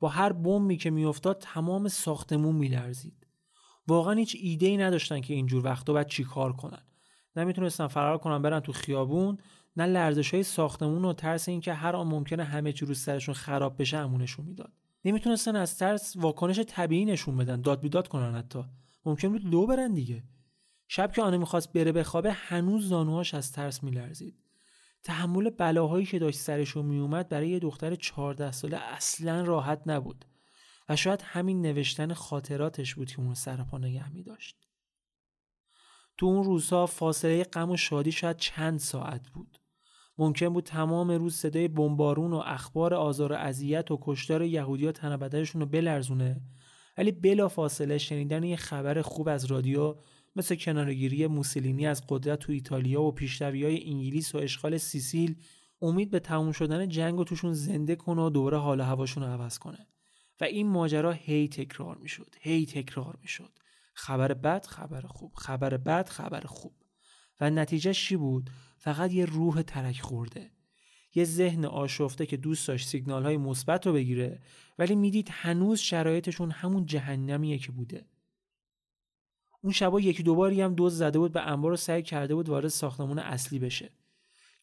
[0.00, 3.26] با هر بمبی که میافتاد تمام ساختمون میلرزید.
[3.88, 6.82] واقعا هیچ ایده ای نداشتن که اینجور وقتا باید چیکار کنن.
[7.36, 9.38] نمی‌تونستن فرار کنن برن تو خیابون
[9.76, 13.80] نه لرزش های ساختمون و ترس اینکه هر آن ممکنه همه چی رو سرشون خراب
[13.80, 14.72] بشه امونشون می‌داد.
[15.04, 18.64] نمی‌تونستن از ترس واکنش طبیعی نشون بدن داد بیداد کنن حتی.
[19.04, 20.22] ممکن بود لو برن دیگه.
[20.88, 24.43] شب که آنه می‌خواست بره بخوابه هنوز زانوهاش از ترس میلرزید.
[25.04, 30.24] تحمل بلاهایی که داشت سرش میومد برای یه دختر 14 ساله اصلا راحت نبود
[30.88, 34.56] و شاید همین نوشتن خاطراتش بود که اون سر پا نگه می داشت.
[36.18, 39.58] تو اون روزها فاصله غم و شادی شاید چند ساعت بود.
[40.18, 45.16] ممکن بود تمام روز صدای بمبارون و اخبار آزار و اذیت و کشتار یهودیا تن
[45.16, 46.40] بدنشون رو بلرزونه
[46.98, 49.96] ولی بلا فاصله شنیدن یه خبر خوب از رادیو
[50.36, 55.36] مثل کنارگیری موسولینی از قدرت تو ایتالیا و پیشروی های انگلیس و اشغال سیسیل
[55.82, 59.58] امید به تموم شدن جنگ و توشون زنده کنه و دوباره حال هواشون رو عوض
[59.58, 59.86] کنه.
[60.40, 63.58] و این ماجرا هی تکرار می‌شد هی تکرار می‌شد.
[63.94, 65.32] خبر بد خبر خوب.
[65.34, 66.74] خبر بد خبر خوب.
[67.40, 70.50] و نتیجه چی بود؟ فقط یه روح ترک خورده.
[71.14, 74.40] یه ذهن آشفته که دوست داشت سیگنال های مثبت رو بگیره
[74.78, 78.06] ولی می‌دید هنوز شرایطشون همون جهنمیه که بوده.
[79.64, 82.68] اون شبا یکی دوباری هم دوز زده بود به انبار رو سعی کرده بود وارد
[82.68, 83.90] ساختمون اصلی بشه.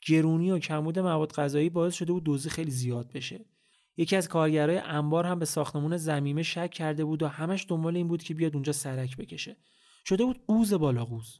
[0.07, 3.45] گرونی و کمبود مواد غذایی باعث شده بود دوزی خیلی زیاد بشه.
[3.97, 8.07] یکی از کارگرای انبار هم به ساختمون زمیمه شک کرده بود و همش دنبال این
[8.07, 9.57] بود که بیاد اونجا سرک بکشه.
[10.05, 11.39] شده بود قوز بالا قوز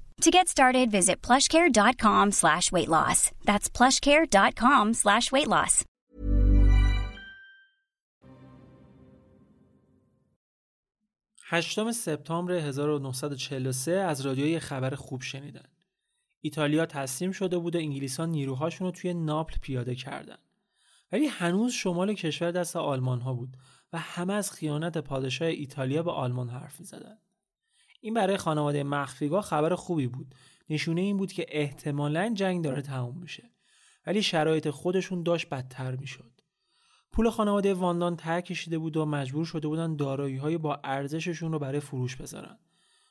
[0.21, 3.31] To get started, visit plushcare.com slash weight loss.
[3.49, 5.83] That's plushcare.com slash weight loss.
[11.45, 15.65] هشتم سپتامبر 1943 از رادیو یه خبر خوب شنیدن.
[16.41, 20.37] ایتالیا تسلیم شده بود و انگلیسان نیروهاشون رو توی ناپل پیاده کردن.
[21.11, 23.57] ولی هنوز شمال کشور دست آلمان ها بود
[23.93, 27.17] و همه از خیانت پادشاه ایتالیا به آلمان حرف می زدن.
[28.01, 30.35] این برای خانواده مخفیگاه خبر خوبی بود.
[30.69, 33.51] نشونه این بود که احتمالا جنگ داره تموم میشه.
[34.07, 36.31] ولی شرایط خودشون داشت بدتر می‌شد.
[37.11, 41.59] پول خانواده واندان ته کشیده بود و مجبور شده بودن دارایی های با ارزششون رو
[41.59, 42.57] برای فروش بذارن.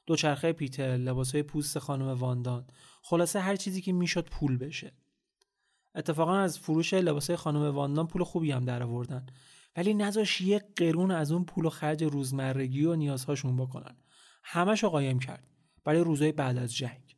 [0.07, 2.67] دوچرخه پیتر لباس های پوست خانم واندان
[3.03, 4.93] خلاصه هر چیزی که می‌شد پول بشه.
[5.95, 9.27] اتفاقا از فروش لباس خانم واندان پول خوبی هم در آوردن
[9.77, 13.97] ولی نذاش یک قرون از اون پول و خرج روزمرگی و نیازهاشون بکنن.
[14.43, 15.47] همش رو قایم کرد
[15.85, 17.17] برای روزهای بعد از جنگ.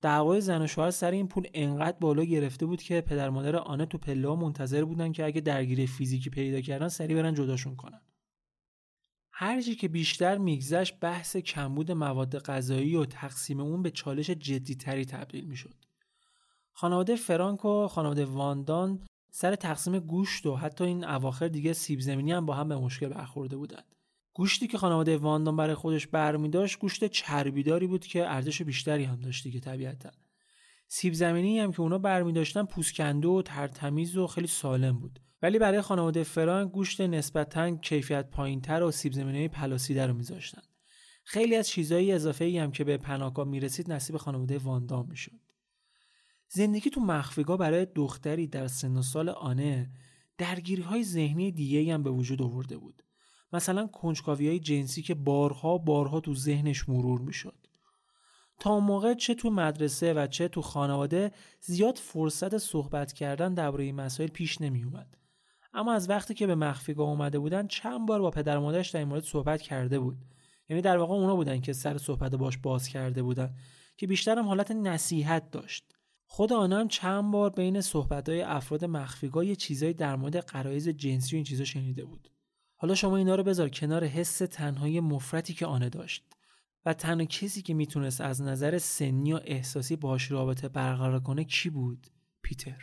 [0.00, 3.86] دعوای زن و شوهر سر این پول انقدر بالا گرفته بود که پدر مادر آنه
[3.86, 8.00] تو پله منتظر بودن که اگه درگیری فیزیکی پیدا کردن سری برن جداشون کنن.
[9.32, 15.44] هرچی که بیشتر میگذشت بحث کمبود مواد غذایی و تقسیم اون به چالش جدیتری تبدیل
[15.44, 15.74] می‌شد.
[16.72, 22.32] خانواده فرانک و خانواده واندان سر تقسیم گوشت و حتی این اواخر دیگه سیب زمینی
[22.32, 23.96] هم با هم به مشکل برخورده بودند.
[24.34, 29.20] گوشتی که خانواده واندان برای خودش برمی داشت گوشت چربیداری بود که ارزش بیشتری هم
[29.20, 30.10] داشت دیگه طبیعتا.
[30.88, 35.20] سیب زمینی هم که اونا برمی داشتن پوسکنده و ترتمیز و خیلی سالم بود.
[35.42, 40.62] ولی برای خانواده فرانک گوشت نسبتا کیفیت پایینتر و سیب زمینی پلاسیده رو میذاشتن.
[41.24, 45.40] خیلی از چیزایی اضافه ای هم که به پناهگاه می‌رسید نصیب خانواده واندان می‌شد.
[46.48, 49.90] زندگی تو مخفیگاه برای دختری در سن و سال آنه
[50.38, 53.02] درگیری های ذهنی دیگه هم به وجود آورده بود.
[53.52, 57.66] مثلا کنجکاوی های جنسی که بارها بارها تو ذهنش مرور می‌شد.
[58.60, 63.84] تا اون موقع چه تو مدرسه و چه تو خانواده زیاد فرصت صحبت کردن درباره
[63.84, 65.16] این مسائل پیش نمی اومد.
[65.72, 69.08] اما از وقتی که به مخفیگاه اومده بودن چند بار با پدر مادرش در این
[69.08, 70.18] مورد صحبت کرده بود.
[70.68, 73.54] یعنی در واقع اونا بودن که سر صحبت باش باز کرده بودن
[73.96, 75.84] که بیشتر هم حالت نصیحت داشت.
[76.26, 81.34] خود آنها هم چند بار بین صحبت‌های افراد مخفیگاه یه چیزایی در مورد قرایز جنسی
[81.34, 82.30] و این چیزا شنیده بود.
[82.82, 86.24] حالا شما اینا رو بذار کنار حس تنهایی مفرتی که آنه داشت
[86.86, 91.70] و تنها کسی که می‌تونست از نظر سنی و احساسی باش رابطه برقرار کنه کی
[91.70, 92.06] بود؟
[92.42, 92.82] پیتر.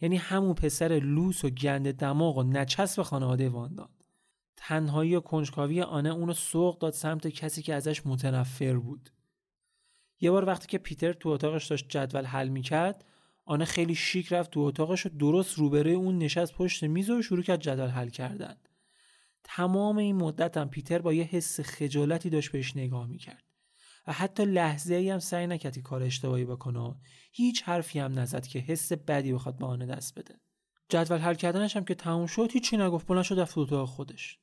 [0.00, 3.88] یعنی همون پسر لوس و گند دماغ و نچسب خانواده واندان
[4.56, 9.10] تنهایی و کنجکاوی آنه اونو سوق داد سمت کسی که ازش متنفر بود.
[10.20, 13.04] یه بار وقتی که پیتر تو اتاقش داشت جدول حل می‌کرد
[13.44, 17.42] آنه خیلی شیک رفت تو اتاقش و درست روبروی اون نشست پشت میز و شروع
[17.42, 18.56] کرد جدول حل کردن.
[19.44, 23.44] تمام این مدت هم پیتر با یه حس خجالتی داشت بهش نگاه می‌کرد.
[24.06, 26.94] و حتی لحظه ای هم سعی نکردی کار اشتباهی بکنه.
[27.32, 30.40] هیچ حرفی هم نزد که حس بدی بخواد به آن دست بده.
[30.88, 33.06] جدول حل کردنش هم که تموم شد هیچی نگفت.
[33.06, 34.38] بلند شد رفت اتاق خودش.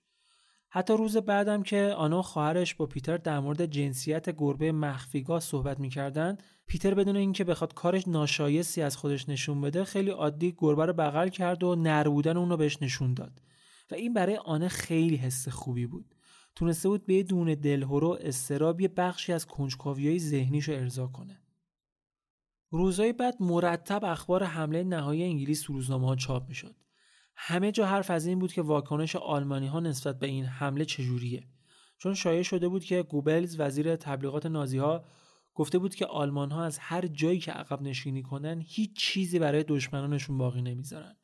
[0.72, 6.38] حتی روز بعدم که آنا خواهرش با پیتر در مورد جنسیت گربه مخفیگاه صحبت می‌کردن
[6.68, 11.30] پیتر بدون اینکه بخواد کارش ناشایستی از خودش نشون بده خیلی عادی گربه رو بغل
[11.30, 13.42] کرد و نر بودن اون رو بهش نشون داد.
[13.92, 16.16] و این برای آنه خیلی حس خوبی بود.
[16.56, 21.42] تونسته بود به دون دلهورو استراب یه بخشی از کنجکاوی های ذهنیش رو ارضا کنه.
[22.72, 26.76] روزهای بعد مرتب اخبار حمله نهایی انگلیس تو روزنامه ها چاپ می‌شد.
[27.36, 31.48] همه جا حرف از این بود که واکنش آلمانی ها نسبت به این حمله چجوریه.
[31.98, 35.06] چون شایع شده بود که گوبلز وزیر تبلیغات نازی ها
[35.56, 39.64] گفته بود که آلمان ها از هر جایی که عقب نشینی کنن هیچ چیزی برای
[39.64, 41.16] دشمنانشون باقی نمی‌ذارن.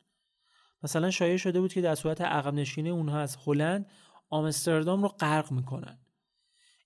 [0.86, 3.86] مثلا شایع شده بود که در صورت عقب نشینی اونها از هلند
[4.30, 5.98] آمستردام رو غرق می‌کنن.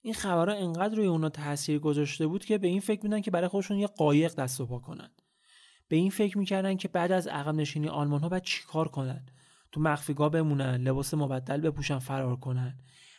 [0.03, 3.49] این خبرها انقدر روی اونا تاثیر گذاشته بود که به این فکر میدن که برای
[3.49, 5.11] خودشون یه قایق دست و پا کنن.
[5.89, 9.27] به این فکر می‌کردن که بعد از عقب نشینی آلمان ها باید چیکار کنن؟
[9.73, 12.79] تو مخفیگاه بمونن لباس مبدل بپوشن فرار کنن.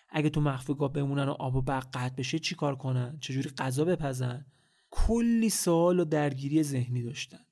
[0.09, 4.45] اگه تو مخفیگاه بمونن و آب و برق قطع بشه چیکار کنن؟ چجوری غذا بپزن؟
[4.91, 7.45] کلی سوال و درگیری ذهنی داشتن.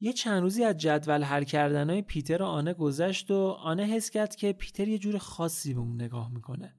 [0.00, 4.10] یه چند روزی از جدول حل کردن های پیتر و آنه گذشت و آنه حس
[4.10, 6.74] کرد که پیتر یه جور خاصی به اون نگاه می‌کنه.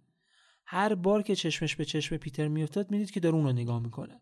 [0.65, 4.21] هر بار که چشمش به چشم پیتر میافتاد می‌دید که داره اون رو نگاه می‌کنه.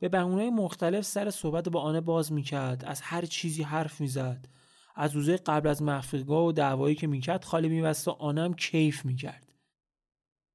[0.00, 4.48] به بهونه مختلف سر صحبت با آنه باز می‌کرد از هر چیزی حرف می‌زد.
[4.96, 9.04] از روزه قبل از مخفیگاه و دعوایی که می‌کرد خالی میبست و آنه هم کیف
[9.04, 9.52] می‌کرد.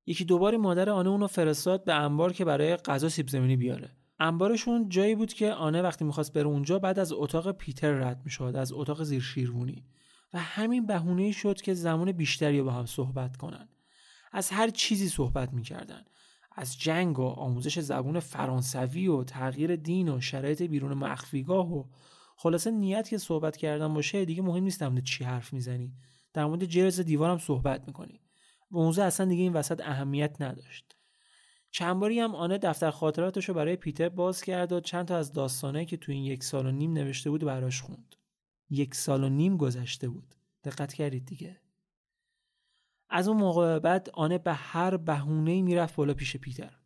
[0.05, 3.95] یکی دوباره مادر آنه اونو فرستاد به انبار که برای غذا سیب زمینی بیاره.
[4.23, 8.53] انبارشون جایی بود که آنه وقتی می‌خواست بره اونجا بعد از اتاق پیتر رد می‌شد
[8.55, 9.85] از اتاق زیر شیروانی.
[10.33, 13.69] و همین بهونه شد که زمان بیشتری با هم صحبت کنن.
[14.31, 16.05] از هر چیزی صحبت می‌کردن.
[16.55, 21.83] از جنگ و آموزش زبون فرانسوی و تغییر دین و شرایط بیرون مخفیگاه و
[22.37, 25.93] خلاصه نیت که صحبت کردن باشه دیگه مهم نیست در چی حرف می‌زنی.
[26.33, 28.21] در مورد جرز دیوارم صحبت می‌کنی.
[28.71, 30.92] موضوع اصلا دیگه این وسط اهمیت نداشت.
[31.75, 35.33] چند باری هم آنه دفتر خاطراتش رو برای پیتر باز کرد و چند تا از
[35.33, 38.15] داستانه که تو این یک سال و نیم نوشته بود براش خوند.
[38.69, 40.35] یک سال و نیم گذشته بود.
[40.63, 41.59] دقت کردید دیگه.
[43.09, 46.77] از اون موقع بعد آنه به هر بهونه‌ای می‌رفت بالا پیش پیتر.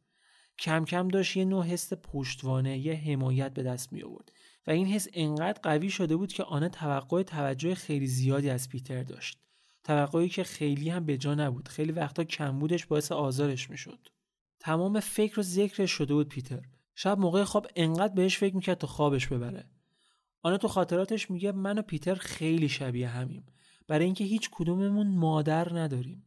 [0.59, 4.31] کم کم داشت یه نوع حس پشتوانه یه حمایت به دست می آورد
[4.67, 9.03] و این حس انقدر قوی شده بود که آنه توقع توجه خیلی زیادی از پیتر
[9.03, 9.39] داشت.
[9.83, 11.67] توقعی که خیلی هم به جا نبود.
[11.67, 14.16] خیلی وقتا کمبودش باعث آزارش می‌شد.
[14.59, 16.61] تمام فکر و ذکرش شده بود پیتر.
[16.95, 19.69] شب موقع خواب انقدر بهش فکر می‌کرد تا خوابش ببره.
[20.41, 23.45] آنه تو خاطراتش میگه من و پیتر خیلی شبیه همیم.
[23.87, 26.23] برای اینکه هیچ کدوممون مادر نداریم.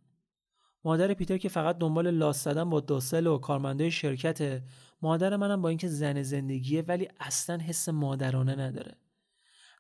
[0.85, 4.63] مادر پیتر که فقط دنبال لاس زدن با دوسل و کارمندای شرکت
[5.03, 8.97] مادر منم با اینکه زن زندگیه ولی اصلا حس مادرانه نداره.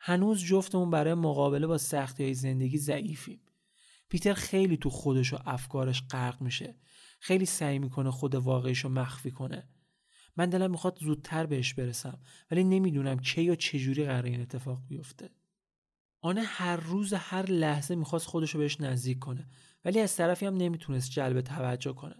[0.00, 3.40] هنوز جفتمون برای مقابله با سختی های زندگی ضعیفیم.
[4.08, 6.76] پیتر خیلی تو خودش و افکارش غرق میشه.
[7.20, 9.68] خیلی سعی می‌کنه خود واقعیش رو مخفی کنه.
[10.36, 12.18] من دلم می‌خواد زودتر بهش برسم
[12.50, 15.30] ولی نمی‌دونم کی یا چجوری قرار این اتفاق بیفته.
[16.20, 19.48] آنه هر روز هر لحظه می‌خواست خودش رو بهش نزدیک کنه
[19.84, 22.16] ولی از طرفی هم نمی‌تونست جلب توجه کنه.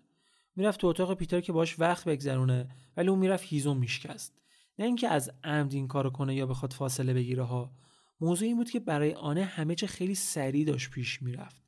[0.57, 4.41] می‌رفت تو اتاق پیتر که باش وقت بگذرونه ولی اون می‌رفت هیزم میشکست.
[4.79, 7.75] نه اینکه از عمد این کارو کنه یا بخواد فاصله بگیره ها.
[8.21, 11.63] موضوع این بود که برای آنه همه چه خیلی سریع داشت پیش می‌رفت.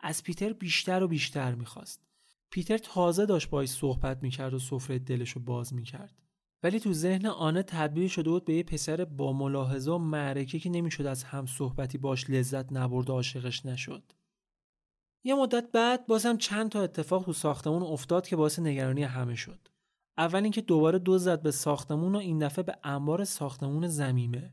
[0.00, 2.11] از پیتر بیشتر و بیشتر می‌خواست.
[2.52, 6.14] پیتر تازه داشت باهاش صحبت می‌کرد و سفره دلش رو باز می‌کرد.
[6.62, 10.70] ولی تو ذهن آنه تبدیل شده بود به یه پسر با ملاحظه و معرکه که
[10.70, 14.02] نمی‌شد از هم صحبتی باش لذت نبرد و عاشقش نشد.
[15.24, 19.68] یه مدت بعد بازم چند تا اتفاق تو ساختمون افتاد که باعث نگرانی همه شد.
[20.18, 24.52] اول اینکه دوباره دو زد به ساختمون و این دفعه به انبار ساختمون زمیمه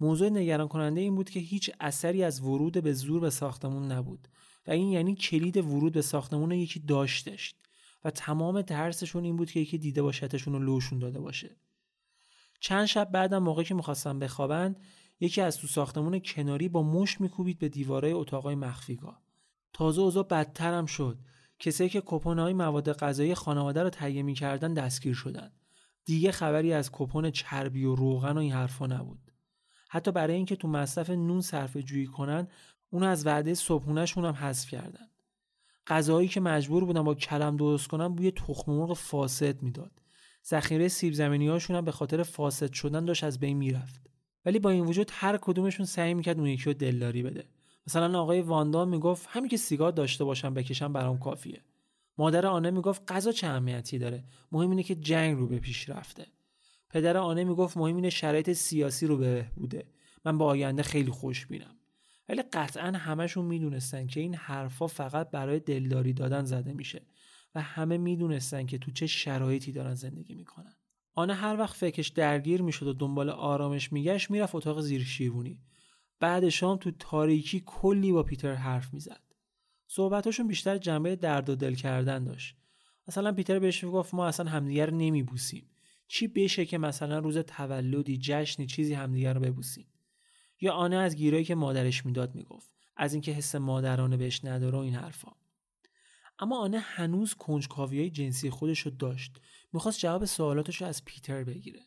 [0.00, 4.28] موضوع نگران کننده این بود که هیچ اثری از ورود به زور به ساختمون نبود.
[4.68, 7.54] و این یعنی کلید ورود به ساختمون یکی داشتش
[8.04, 11.56] و تمام ترسشون این بود که یکی دیده باشتشون رو لوشون داده باشه.
[12.60, 14.76] چند شب بعدم موقعی که می‌خواستن بخوابن
[15.20, 19.22] یکی از تو ساختمون کناری با مش میکوبید به دیوارای اتاقای مخفیگاه.
[19.72, 21.18] تازه اوضاع بدتر هم شد.
[21.58, 25.52] کسایی که های مواد غذایی خانواده رو تهیه می‌کردن دستگیر شدن.
[26.04, 29.32] دیگه خبری از کپون چربی و روغن و این حرفا نبود.
[29.88, 32.48] حتی برای اینکه تو مصرف نون صرفه جویی کنن
[32.90, 35.08] اونو از وعده صبحونهشون هم حذف کردن.
[35.86, 39.92] غذایی که مجبور بودن با کلم درست کنن بوی تخم مرغ فاسد می‌داد.
[40.46, 44.10] ذخیره سیب زمینی هاشون هم به خاطر فاسد شدن داشت از بین می‌رفت.
[44.44, 47.44] ولی با این وجود هر کدومشون سعی می‌کرد اون یکی رو دلداری بده.
[47.86, 51.60] مثلا آقای واندا می‌گفت همین که سیگار داشته باشم بکشم برام کافیه.
[52.18, 56.26] مادر آنه می‌گفت غذا چه اهمیتی داره؟ مهم اینه که جنگ رو به پیش رفته.
[56.90, 59.86] پدر آنه می‌گفت مهم اینه شرایط سیاسی رو به بوده
[60.24, 61.77] من با آینده خیلی خوش بینم.
[62.28, 67.02] ولی قطعا همشون می‌دونستن که این حرفا فقط برای دلداری دادن زده میشه
[67.54, 70.76] و همه می‌دونستن که تو چه شرایطی دارن زندگی می‌کنن.
[71.14, 75.62] آنه هر وقت فکرش درگیر می‌شد و دنبال آرامش میگشت می‌رفت اتاق زیر شیرونی
[76.20, 79.22] بعد شام تو تاریکی کلی با پیتر حرف می‌زد.
[79.86, 82.56] صحبتاشون بیشتر جنبه درد و دل کردن داشت.
[83.08, 85.70] مثلا پیتر بهش می‌گفت ما اصلا همدیگر نمیبوسیم.
[86.08, 89.86] چی بشه که مثلا روز تولدی جشنی چیزی همدیگر رو ببوسیم؟
[90.60, 92.70] یا آنه از گیرایی که مادرش می‌داد می‌گفت.
[92.96, 95.32] از اینکه حس مادرانه بهش نداره و این حرفا.
[96.38, 99.40] اما آنه هنوز کنجکاوی های جنسی خودش رو داشت.
[99.72, 101.80] می‌خواست جواب سوالاتش رو از پیتر بگیره.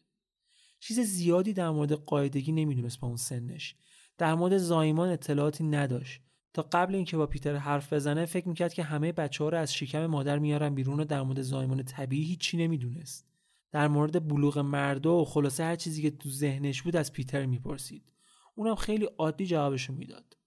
[0.80, 3.76] چیز زیادی در مورد قاعدگی نمی‌دونست با اون سنش.
[4.18, 6.22] در مورد زایمان اطلاعاتی نداشت.
[6.54, 9.74] تا قبل اینکه با پیتر حرف بزنه فکر می‌کرد که همه بچه ها رو از
[9.74, 13.28] شکم مادر میارن بیرون و در مورد زایمان طبیعی هیچی نمی‌دونست.
[13.72, 18.12] در مورد بلوغ مرده و خلاصه هر چیزی که تو ذهنش بود از پیتر می‌پرسید.
[18.56, 20.38] اونم خیلی عادی جوابشو می‌داد.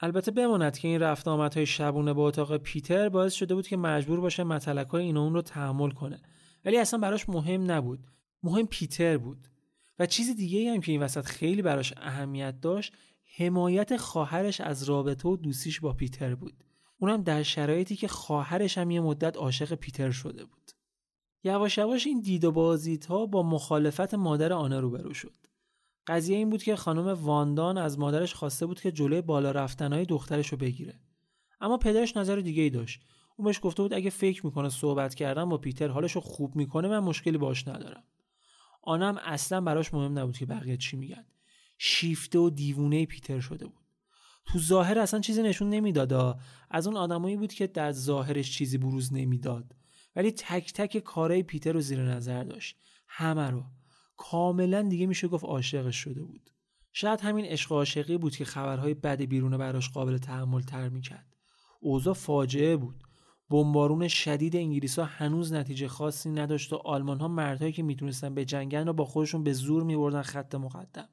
[0.00, 4.20] البته بماند که این رفت آمدهای شبونه به اتاق پیتر باعث شده بود که مجبور
[4.20, 6.22] باشه مطلق های این اون رو تحمل کنه.
[6.64, 8.06] ولی اصلا براش مهم نبود.
[8.42, 9.48] مهم پیتر بود.
[9.98, 12.92] و چیز دیگه هم که این وسط خیلی براش اهمیت داشت
[13.36, 16.64] حمایت خواهرش از رابطه و دوستیش با پیتر بود.
[16.98, 20.70] اونم در شرایطی که خواهرش هم یه مدت عاشق پیتر شده بود.
[21.44, 25.39] یواش یواش این دید و بازیت با مخالفت مادر آنه روبرو شد.
[26.10, 30.48] قضیه این بود که خانم واندان از مادرش خواسته بود که جلوی بالا رفتنهای دخترش
[30.48, 31.00] رو بگیره.
[31.60, 33.00] اما پدرش نظر دیگه ای داشت.
[33.36, 36.88] اون بهش گفته بود اگه فکر می‌کنه صحبت کردن با پیتر حالش رو خوب می‌کنه
[36.88, 38.04] من مشکلی باش ندارم.
[38.82, 41.26] آنم اصلا براش مهم نبود که بقیه چی میگن.
[41.78, 43.86] شیفته و دیوونه پیتر شده بود.
[44.46, 46.38] تو ظاهر اصلا چیزی نشون نمی‌داد
[46.70, 49.76] از اون آدمایی بود که در ظاهرش چیزی بروز نمی‌داد.
[50.16, 52.76] ولی تک تک کارهای پیتر رو زیر نظر داشت.
[53.08, 53.64] همه رو.
[54.22, 56.50] کاملا دیگه میشه گفت عاشقش شده بود.
[56.92, 61.36] شاید همین عشق عاشقی بود که خبرهای بد بیرونه براش قابل تحمل تر می‌کرد.
[61.80, 63.04] اوضاع فاجعه بود.
[63.50, 68.44] بمبارون شدید انگلیس ها هنوز نتیجه خاصی نداشت و آلمان ها مردهایی که می‌تونستن به
[68.44, 71.08] جنگن و با خودشون به زور میبردن خط مقدم.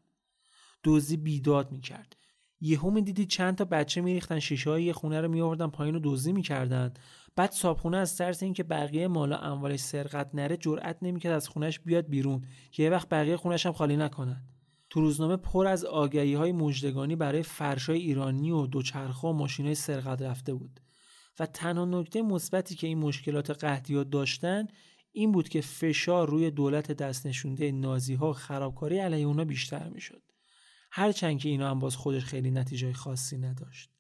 [0.84, 2.16] دزدی بیداد می‌کرد.
[2.62, 6.94] یهو می‌دیدی چند تا بچه میریختن شیشه های خونه رو میآوردن پایین و دزدی می‌کردن.
[7.38, 12.08] بعد صابخونه از ترس اینکه بقیه مالا اموالش سرقت نره جرئت نمی‌کرد از خونش بیاد
[12.08, 12.46] بیرون.
[12.72, 14.44] که یه وقت بقیه خونش هم خالی نکنن.
[14.90, 20.22] تو روزنامه پر از آگهی های مجدگانی برای فرشای ایرانی و دوچرخه و ماشین سرقت
[20.22, 20.80] رفته بود.
[21.40, 24.68] و تنها نکته مثبتی که این مشکلات قحطیات داشتن
[25.12, 30.22] این بود که فشار روی دولت دست نشونده نازی ها خرابکاری علیه اونا بیشتر می‌شد.
[30.92, 33.97] هرچند که اینا هم باز خودش خیلی نتیجه خاصی نداشت.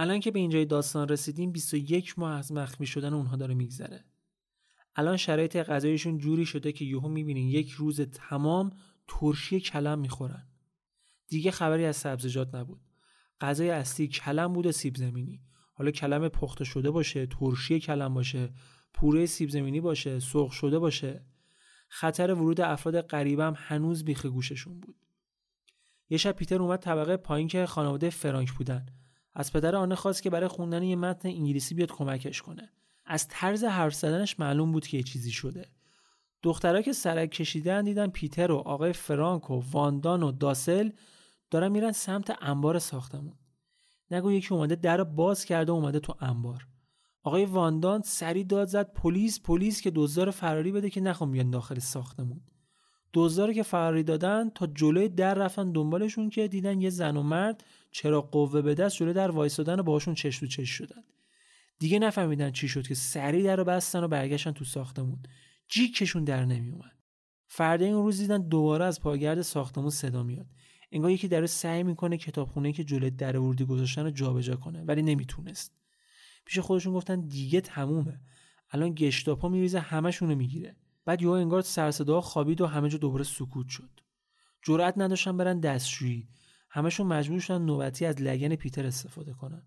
[0.00, 4.04] الان که به اینجای داستان رسیدیم 21 ماه از مخفی شدن اونها داره میگذره.
[4.96, 8.70] الان شرایط غذایشون جوری شده که یهو می‌بینین یک روز تمام
[9.08, 10.48] ترشی کلم می‌خورن.
[11.28, 12.80] دیگه خبری از سبزیجات نبود.
[13.40, 15.42] غذای اصلی کلم بود و سیب زمینی.
[15.72, 18.52] حالا کلم پخته شده باشه ترشی کلم باشه
[18.94, 21.24] پوره سیب زمینی باشه سرخ شده باشه.
[21.88, 24.96] خطر ورود افراد غریبم هنوز بیخ گوششون بود.
[26.10, 28.86] یه شب پیتر اومد طبقه پایین که خانواده فرانک بودن.
[29.38, 32.70] از پدر آنه خواست که برای خوندن یه متن انگلیسی بیاد کمکش کنه.
[33.04, 35.68] از طرز حرف زدنش معلوم بود که یه چیزی شده.
[36.42, 40.90] دخترها که سرک کشیدن دیدن پیتر و آقای فرانک و واندان و داسل
[41.50, 43.34] دارن میرن سمت انبار ساختمون.
[44.10, 46.66] نگو یکی اومده در باز کرده اومده تو انبار.
[47.22, 51.78] آقای واندان سری داد زد پلیس پلیس که دزدار فراری بده که نخوام بیان داخل
[51.78, 52.40] ساختمون.
[53.14, 57.64] دزدار که فراری دادن تا جلوی در رفتن دنبالشون که دیدن یه زن و مرد
[57.98, 61.02] چرا قوه به دست جلوی در وایسادن و باشون چش تو چش شدن.
[61.78, 65.22] دیگه نفهمیدن چی شد که سری در رو بستن و برگشتن تو ساختمون.
[65.68, 66.96] جیکشون در نمیومد.
[67.46, 70.46] فردا این روز دیدن دوباره از پاگرد ساختمون صدا میاد.
[70.92, 75.02] انگار یکی در سعی می‌کنه کتابخونه که جلوی در ورودی گذاشتن رو جابجا کنه ولی
[75.02, 75.72] نمی‌تونست.
[76.44, 78.20] پیش خودشون گفتن دیگه تمومه.
[78.70, 80.76] الان گشتاپا میریزه همشونو می‌گیره.
[81.04, 84.00] بعد یهو انگار سر خوابید و همه جا دوباره سکوت شد.
[84.62, 86.28] جرأت نداشتن برن دستشویی.
[86.70, 89.62] همشون مجبور شدن نوبتی از لگن پیتر استفاده کنن.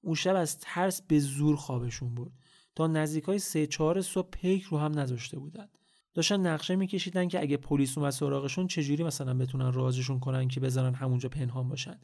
[0.00, 2.32] اون شب از ترس به زور خوابشون برد.
[2.74, 5.68] تا نزدیکای سه چهار صبح پیک رو هم نذاشته بودن.
[6.14, 10.94] داشتن نقشه میکشیدن که اگه پلیس اومد سراغشون چجوری مثلا بتونن رازشون کنن که بذارن
[10.94, 12.00] همونجا پنهان باشن؟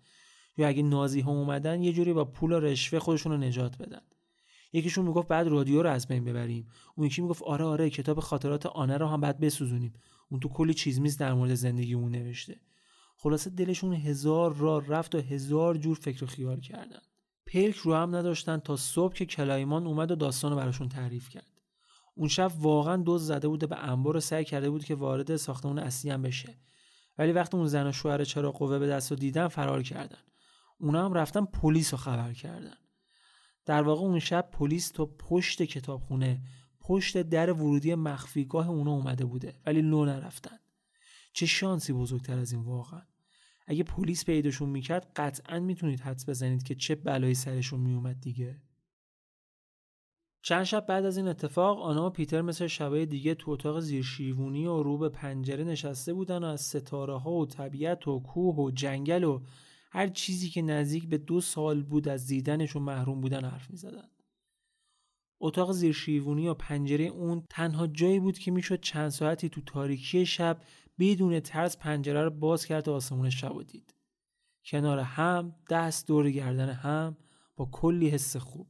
[0.57, 4.01] یا اگه نازی ها اومدن یه جوری با پول و رشوه خودشون رو نجات بدن.
[4.73, 6.69] یکیشون می‌گفت بعد رادیو رو از بین ببریم.
[6.95, 9.93] اون یکی می‌گفت آره آره کتاب خاطرات آنه رو هم بعد بسوزونیم.
[10.29, 12.61] اون تو کلی چیز میز در مورد زندگی اون نوشته.
[13.23, 17.01] خلاصه دلشون هزار راه رفت و هزار جور فکر و خیال کردن.
[17.47, 21.61] پلک رو هم نداشتن تا صبح که کلایمان اومد و داستان رو براشون تعریف کرد.
[22.15, 26.11] اون شب واقعا دوز زده بوده به انبار سعی کرده بود که وارد ساختمون اصلی
[26.11, 26.59] هم بشه.
[27.19, 30.23] ولی وقتی اون زن و شوهر چرا قوه به دست و دیدن فرار کردن.
[30.79, 32.77] اونا هم رفتن پلیس رو خبر کردن.
[33.67, 36.43] در واقع اون شب پلیس تو پشت کتابخونه
[36.81, 40.59] پشت در ورودی مخفیگاه اونا اومده بوده ولی لو نرفتن.
[41.33, 43.12] چه شانسی بزرگتر از این واقعا.
[43.67, 48.63] اگه پلیس پیداشون می‌کرد قطعا می‌تونید حدس بزنید که چه بلایی سرشون میومد دیگه
[50.45, 54.67] چند شب بعد از این اتفاق آنا و پیتر مثل شبای دیگه تو اتاق زیرشیوونی
[54.67, 58.71] و رو به پنجره نشسته بودن و از ستاره ها و طبیعت و کوه و
[58.71, 59.41] جنگل و
[59.91, 64.09] هر چیزی که نزدیک به دو سال بود از دیدنشون محروم بودن حرف می زدن.
[65.41, 70.61] اتاق زیرشیوونی و پنجره اون تنها جایی بود که می‌شد چند ساعتی تو تاریکی شب
[70.99, 73.95] بدون ترس پنجره رو باز کرد و آسمون شب دید.
[74.65, 77.17] کنار هم دست دور گردن هم
[77.57, 78.67] با کلی حس خوب.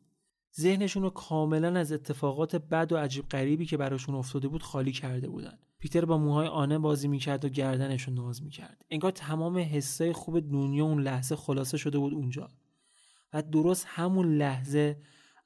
[0.61, 5.29] ذهنشون رو کاملا از اتفاقات بد و عجیب غریبی که براشون افتاده بود خالی کرده
[5.29, 5.59] بودن.
[5.79, 8.85] پیتر با موهای آنه بازی می‌کرد و گردنش رو ناز می‌کرد.
[8.91, 12.49] انگار تمام حسای خوب دنیا اون لحظه خلاصه شده بود اونجا.
[13.33, 14.97] و درست همون لحظه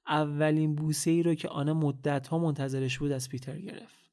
[0.07, 4.06] اولین بوسه ای رو که آنه مدت ها منتظرش بود از پیتر گرفت.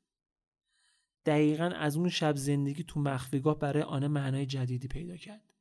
[1.25, 5.53] دقیقا از اون شب زندگی تو مخفیگاه برای آنه معنای جدیدی پیدا کرد.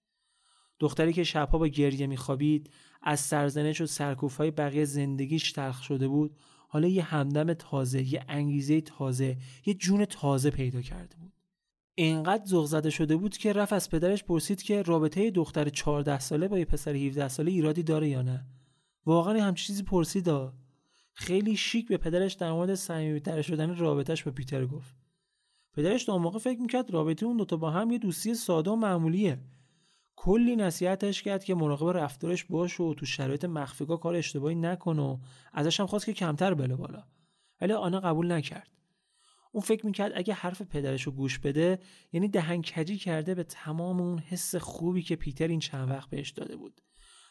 [0.80, 2.70] دختری که شبها با گریه میخوابید
[3.02, 6.36] از سرزنش و سرکوفهای بقیه زندگیش تلخ شده بود
[6.68, 9.36] حالا یه همدم تازه یه انگیزه تازه
[9.66, 11.32] یه جون تازه پیدا کرده بود.
[11.94, 16.48] اینقدر ذوق زده شده بود که رفت از پدرش پرسید که رابطه دختر 14 ساله
[16.48, 18.46] با یه پسر 17 ساله ایرادی داره یا نه.
[19.06, 20.28] واقعا هم چیزی پرسید
[21.14, 25.01] خیلی شیک به پدرش در مورد صمیمیت‌تر شدن رابطهش با پیتر گفت.
[25.74, 29.38] پدرش تا موقع فکر می‌کرد رابطه اون دوتا با هم یه دوستی ساده و معمولیه.
[30.16, 35.18] کلی نصیحتش کرد که مراقب رفتارش باش و تو شرایط مخفیگاه کار اشتباهی نکنه و
[35.52, 37.02] ازش هم خواست که کمتر بله بالا.
[37.60, 38.68] ولی آنها قبول نکرد.
[39.52, 41.78] اون فکر می‌کرد اگه حرف پدرش رو گوش بده
[42.12, 46.30] یعنی دهن کجی کرده به تمام اون حس خوبی که پیتر این چند وقت بهش
[46.30, 46.80] داده بود.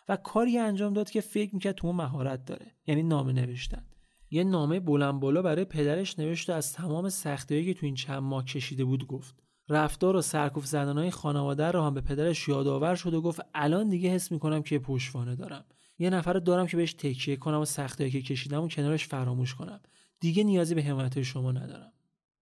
[0.10, 3.86] و کاری انجام داد که فکر می‌کرد تو مهارت داره یعنی نامه نوشتن.
[4.32, 8.24] یه نامه بلند بالا برای پدرش نوشت و از تمام سختیایی که تو این چند
[8.24, 9.36] ماه کشیده بود گفت.
[9.70, 14.10] رفتار و سرکوف زدنهای خانواده رو هم به پدرش یادآور شد و گفت الان دیگه
[14.10, 15.66] حس می‌کنم که پشتوانه دارم.
[16.00, 19.80] یه نفر دارم که بهش تکیه کنم و سختیایی که کشیدم و کنارش فراموش کنم.
[20.20, 21.92] دیگه نیازی به حمایت شما ندارم.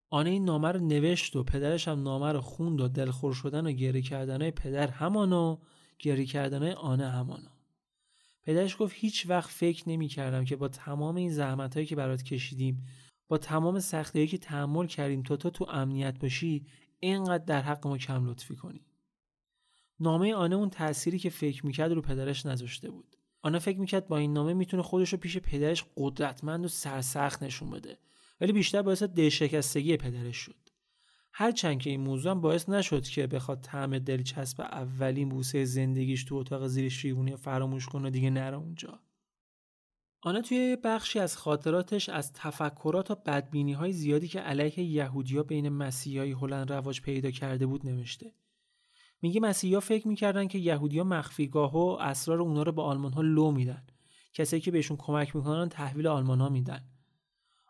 [0.09, 3.71] آنه این نامه رو نوشت و پدرش هم نامه رو خوند و دلخور شدن و
[3.71, 5.57] گریه کردنهای پدر همانو
[5.99, 7.58] گریه کردنهای آنه همانو.
[8.43, 12.23] پدرش گفت هیچ وقت فکر نمی کردم که با تمام این زحمت هایی که برات
[12.23, 12.85] کشیدیم
[13.27, 16.65] با تمام سختی که تحمل کردیم تا تو تو امنیت باشی
[16.99, 18.85] اینقدر در حق ما کم لطفی کنی.
[19.99, 23.15] نامه آنه اون تأثیری که فکر می‌کرد رو پدرش نذاشته بود.
[23.41, 27.69] آنه فکر می‌کرد با این نامه می‌تونه خودش رو پیش پدرش قدرتمند و سرسخت نشون
[27.69, 27.97] بده
[28.41, 30.68] ولی بیشتر باعث دلشکستگی پدرش شد.
[31.39, 36.35] هرچند که این موضوع هم باعث نشد که بخواد طعم دلچسب اولین بوسه زندگیش تو
[36.35, 38.99] اتاق زیر شیوونی فراموش کنه و دیگه نره اونجا
[40.21, 45.69] آنها توی بخشی از خاطراتش از تفکرات و بدبینی های زیادی که علیه یهودیا بین
[45.69, 48.33] مسیحای هلند رواج پیدا کرده بود نوشته.
[49.21, 53.51] میگه مسیحا فکر می‌کردن که یهودیا مخفیگاه و اسرار اونا رو به آلمان ها لو
[53.51, 53.83] میدن.
[54.33, 56.83] کسایی که بهشون کمک می‌کنن تحویل آلمان ها میدن.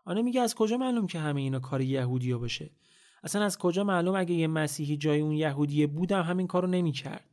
[0.06, 2.72] آنه میگه از کجا معلوم که همه اینا کار یهودیا باشه؟
[3.24, 7.26] اصلا از کجا معلوم اگه یه مسیحی جای اون یهودیه بودم همین کارو نمی‌کرد؟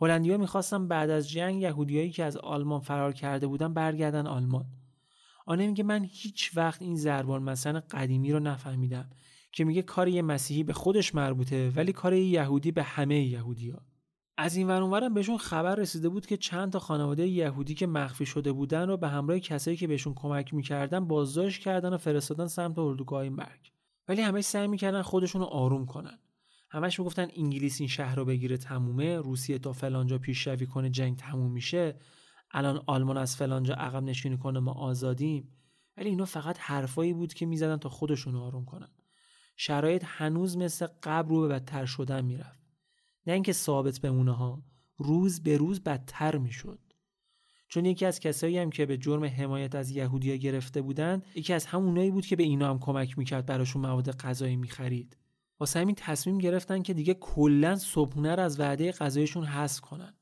[0.00, 4.64] هلندیا می‌خواستن بعد از جنگ یهودیایی که از آلمان فرار کرده بودن برگردن آلمان.
[5.46, 9.10] آنه میگه من هیچ وقت این زربان مثلا قدیمی رو نفهمیدم
[9.52, 13.78] که میگه کار یه مسیحی به خودش مربوطه ولی کار یه یهودی به همه یهودیا
[14.36, 18.52] از این ورانورم بهشون خبر رسیده بود که چند تا خانواده یهودی که مخفی شده
[18.52, 23.28] بودن رو به همراه کسایی که بهشون کمک می‌کردن بازداشت کردن و فرستادن سمت اردوگاه
[23.28, 23.72] مرگ.
[24.08, 26.18] ولی همه سعی می‌کردن خودشون رو آروم کنن.
[26.70, 31.52] همش می‌گفتن انگلیس این شهر رو بگیره تمومه روسیه تا فلانجا پیشروی کنه جنگ تموم
[31.52, 31.96] میشه
[32.50, 35.52] الان آلمان از فلانجا عقب نشینی کنه ما آزادیم.
[35.96, 38.88] ولی اینا فقط حرفایی بود که می‌زدن تا خودشون آروم کنن.
[39.56, 42.60] شرایط هنوز مثل قبل رو به بدتر شدن می‌رفت.
[43.26, 44.62] نه اینکه ثابت بمونه ها
[44.96, 46.91] روز به روز بدتر می‌شد.
[47.72, 51.66] چون یکی از کسایی هم که به جرم حمایت از یهودیا گرفته بودند یکی از
[51.66, 55.16] همونایی بود که به اینا هم کمک می‌کرد براشون مواد غذایی می‌خرید.
[55.60, 60.14] واسه همین تصمیم گرفتن که دیگه کلا صبحونه رو از وعده غذایشون حذف کنن.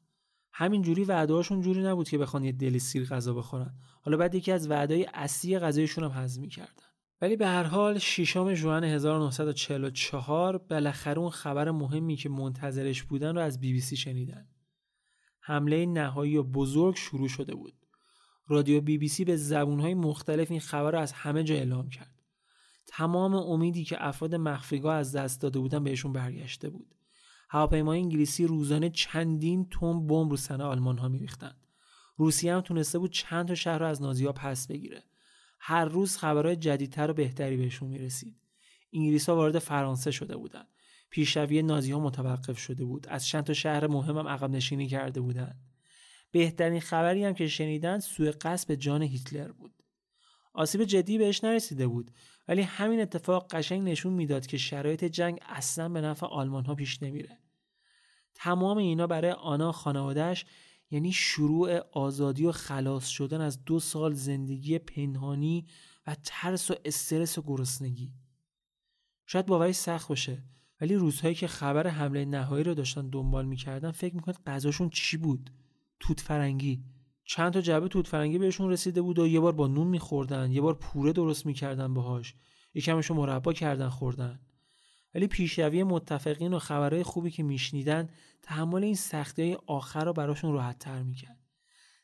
[0.53, 3.75] همین جوری وعدهاشون جوری نبود که بخوان یه دلی سیر غذا بخورن.
[4.03, 6.85] حالا بعد یکی از وعدهای اصلی غذایشون هم حذف می‌کردن.
[7.21, 13.41] ولی به هر حال ششم ژوئن 1944 بالاخره اون خبر مهمی که منتظرش بودن رو
[13.41, 14.49] از بی بی سی شنیدن.
[15.51, 17.75] حمله نهایی و بزرگ شروع شده بود.
[18.49, 22.23] رادیو بی بی سی به زبونهای مختلف این خبر رو از همه جا اعلام کرد.
[22.87, 26.95] تمام امیدی که افراد مخفیگاه از دست داده بودن بهشون برگشته بود.
[27.49, 31.57] هواپیمای انگلیسی روزانه چندین تن بمب رو سنه آلمان ها میریختند
[32.17, 35.05] روسیه هم تونسته بود چند تا شهر رو از نازی پس بگیره.
[35.59, 38.37] هر روز خبرهای جدیدتر و بهتری بهشون می‌رسید.
[38.93, 40.69] انگلیس ها وارد فرانسه شده بودند
[41.11, 43.07] پیشروی نازی ها متوقف شده بود.
[43.09, 45.61] از چند تا شهر مهم هم عقب نشینی کرده بودند.
[46.31, 49.75] بهترین خبری هم که شنیدن سوء قصد جان هیتلر بود.
[50.53, 52.11] آسیب جدی بهش نرسیده بود
[52.49, 57.03] ولی همین اتفاق قشنگ نشون می‌داد که شرایط جنگ اصلا به نفع آلمان ها پیش
[57.03, 57.39] نمیره.
[58.35, 60.45] تمام اینا برای آنا خانوادهش
[60.91, 65.67] یعنی شروع آزادی و خلاص شدن از دو سال زندگی پنهانی
[66.07, 68.13] و ترس و استرس و گرسنگی.
[69.27, 70.43] شاید باوری سخت باشه
[70.81, 75.51] ولی روزهایی که خبر حمله نهایی رو داشتن دنبال می‌کردن فکر می‌کنید غذاشون چی بود؟
[76.01, 76.85] توت فرنگی
[77.25, 80.61] چند تا جعبه توت فرنگی بهشون رسیده بود و یه بار با نون میخوردن یه
[80.61, 82.35] بار پوره درست می‌کردن باهاش.
[82.75, 84.41] یکمشو مربا کردن خوردن.
[85.15, 88.09] ولی پیشروی متفقین و خبرهای خوبی که میشنیدن
[88.43, 91.39] تحمل این سختی های آخر رو براشون راحت تر می‌کرد.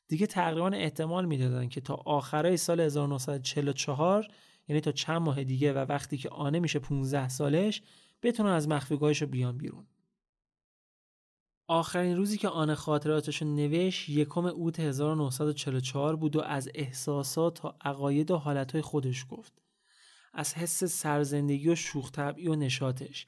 [0.09, 4.29] دیگه تقریبا احتمال می‌دادن که تا آخرای سال 1944
[4.69, 7.83] یعنی تا چند ماه دیگه و وقتی که آنه میشه 15 سالش
[8.27, 9.87] بتونن از مخفیگاهش رو بیان بیرون.
[11.69, 18.31] آخرین روزی که آن خاطراتش نوشت یکم اوت 1944 بود و از احساسات تا عقاید
[18.31, 19.63] و حالتهای خودش گفت.
[20.33, 23.25] از حس سرزندگی و شوخ و نشاتش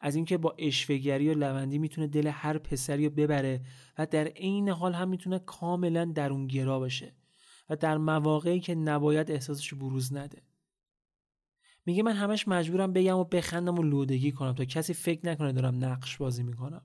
[0.00, 3.60] از اینکه با اشوهگری و لوندی می‌تونه دل هر پسری رو ببره
[3.98, 7.14] و در عین حال هم می‌تونه کاملا درونگرا باشه
[7.70, 10.42] و در مواقعی که نباید احساسش بروز نده.
[11.90, 14.52] میگه من همش مجبورم بگم و بخندم و لودگی کنم.
[14.52, 16.82] تا کسی فکر نکنه دارم نقش بازی می‌کنم.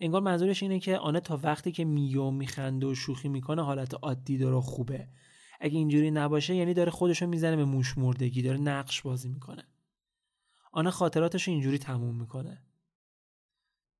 [0.00, 3.94] انگار منظورش اینه که آنه تا وقتی که میگه و میخنده و شوخی می‌کنه حالت
[3.94, 5.08] عادی داره خوبه.
[5.60, 9.64] اگه اینجوری نباشه یعنی داره خودشو می‌زنه به موش مردگی داره نقش بازی می‌کنه.
[10.72, 12.62] آنه خاطراتش اینجوری تموم می‌کنه.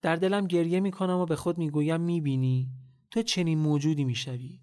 [0.03, 2.68] در دلم گریه می‌کنم و به خود می‌گویم می‌بینی
[3.11, 4.61] تو چنین موجودی می‌شوی.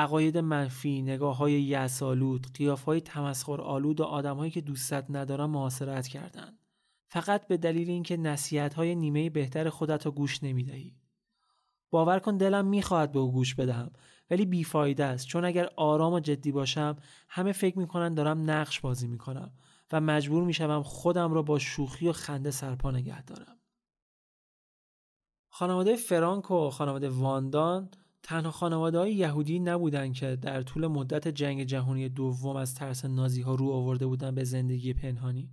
[0.00, 6.06] عقاید منفی، نگاه های یسالود، قیاف های تمسخر آلود و آدمهایی که دوستت ندارن محاصرت
[6.06, 6.58] کردند.
[7.08, 10.96] فقط به دلیل اینکه نصیحت های نیمه بهتر خودت رو گوش نمی‌دهی.
[11.90, 13.90] باور کن دلم می‌خواهد به او گوش بدهم
[14.30, 16.96] ولی بیفایده است چون اگر آرام و جدی باشم
[17.28, 19.52] همه فکر می‌کنن دارم نقش بازی می‌کنم
[19.92, 23.56] و مجبور می‌شوم خودم را با شوخی و خنده سرپا نگه دارم.
[25.48, 27.90] خانواده فرانک و خانواده واندان
[28.22, 33.42] تنها خانواده های یهودی نبودند که در طول مدت جنگ جهانی دوم از ترس نازی
[33.42, 35.50] ها رو آورده بودند به زندگی پنهانی.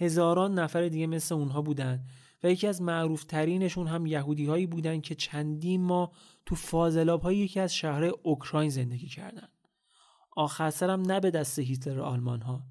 [0.00, 2.08] هزاران نفر دیگه مثل اونها بودند
[2.42, 6.12] و یکی از معروف ترینشون هم یهودی هایی بودن که چندین ماه
[6.46, 9.52] تو فاضلاب های یکی از شهرهای اوکراین زندگی کردند.
[10.36, 12.62] آخر سرم نه به دست هیتلر آلمان ها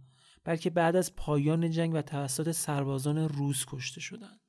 [0.44, 4.41] بلکه بعد از پایان جنگ و توسط سربازان روس کشته شدند.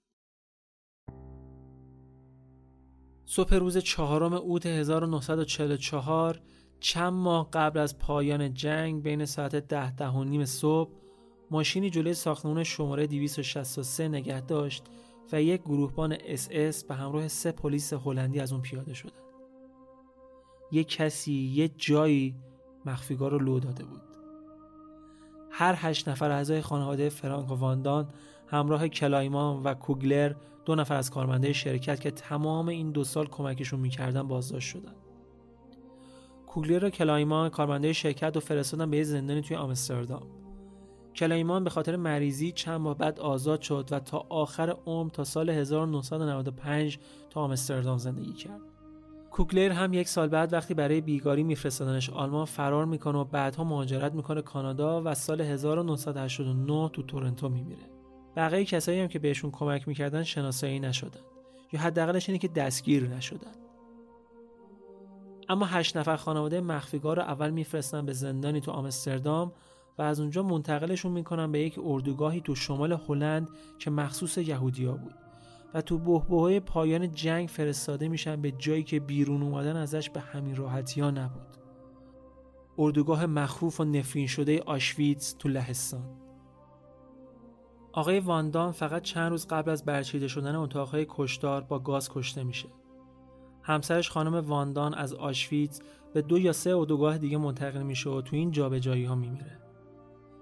[3.34, 6.40] صبح روز چهارم اوت 1944
[6.80, 10.90] چند ماه قبل از پایان جنگ بین ساعت ده ده و نیم صبح
[11.50, 14.84] ماشینی جلوی ساختمان شماره 263 نگه داشت
[15.32, 19.22] و یک گروهبان اس اس به همراه سه پلیس هلندی از اون پیاده شدند.
[20.72, 22.36] یک کسی یه جایی
[22.86, 24.02] مخفیگاه رو لو داده بود.
[25.50, 28.08] هر هشت نفر اعضای خانواده فرانک و واندان
[28.53, 30.32] همراه کلایمان و کوگلر
[30.64, 34.94] دو نفر از کارمند شرکت که تمام این دو سال کمکشون می‌کردن بازداشت شدن.
[36.46, 40.22] کوگلر و کلایمان کارمنده شرکت و فرستادن به یه زندانی توی آمستردام.
[41.14, 45.50] کلایمان به خاطر مریضی چند ماه بعد آزاد شد و تا آخر عمر تا سال
[45.50, 46.98] 1995
[47.30, 48.61] تا آمستردام زندگی کرد.
[49.30, 54.14] کوکلر هم یک سال بعد وقتی برای بیگاری میفرستادنش آلمان فرار می‌کنه و بعدها مهاجرت
[54.14, 57.91] می‌کنه کانادا و سال 1989 تو تورنتو میمیره.
[58.36, 61.20] بقیه کسایی هم که بهشون کمک می‌کردن شناسایی نشدن.
[61.72, 63.52] یا حداقلش اینه که دستگیر نشدن.
[65.48, 69.52] اما هشت نفر خانواده مخفیگاه رو اول میفرستن به زندانی تو آمستردام
[69.98, 75.14] و از اونجا منتقلشون می‌کنن به یک اردوگاهی تو شمال هلند که مخصوص یهودیا بود.
[75.74, 80.56] و تو بهبههای پایان جنگ فرستاده میشن به جایی که بیرون اومدن ازش به همین
[80.56, 81.56] راحتی ها نبود.
[82.78, 86.21] اردوگاه مخوف و نفرین شده آشویتز تو لهستان.
[87.93, 92.68] آقای واندان فقط چند روز قبل از برچیده شدن اتاقهای کشتار با گاز کشته میشه
[93.62, 95.80] همسرش خانم واندان از آشویتز
[96.14, 99.59] به دو یا سه اردوگاه دیگه منتقل میشه و تو این جابجایی ها میمیره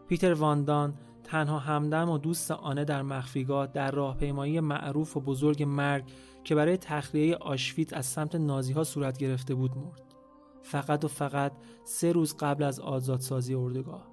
[0.09, 0.95] پیتر واندان
[1.25, 6.05] تنها همدم و دوست آنه در مخفیگاه در راهپیمایی معروف و بزرگ مرگ
[6.45, 10.15] که برای تخلیه آشویت از سمت نازی ها صورت گرفته بود مرد.
[10.63, 11.53] فقط و فقط
[11.85, 14.07] سه روز قبل از آزادسازی اردوگاه.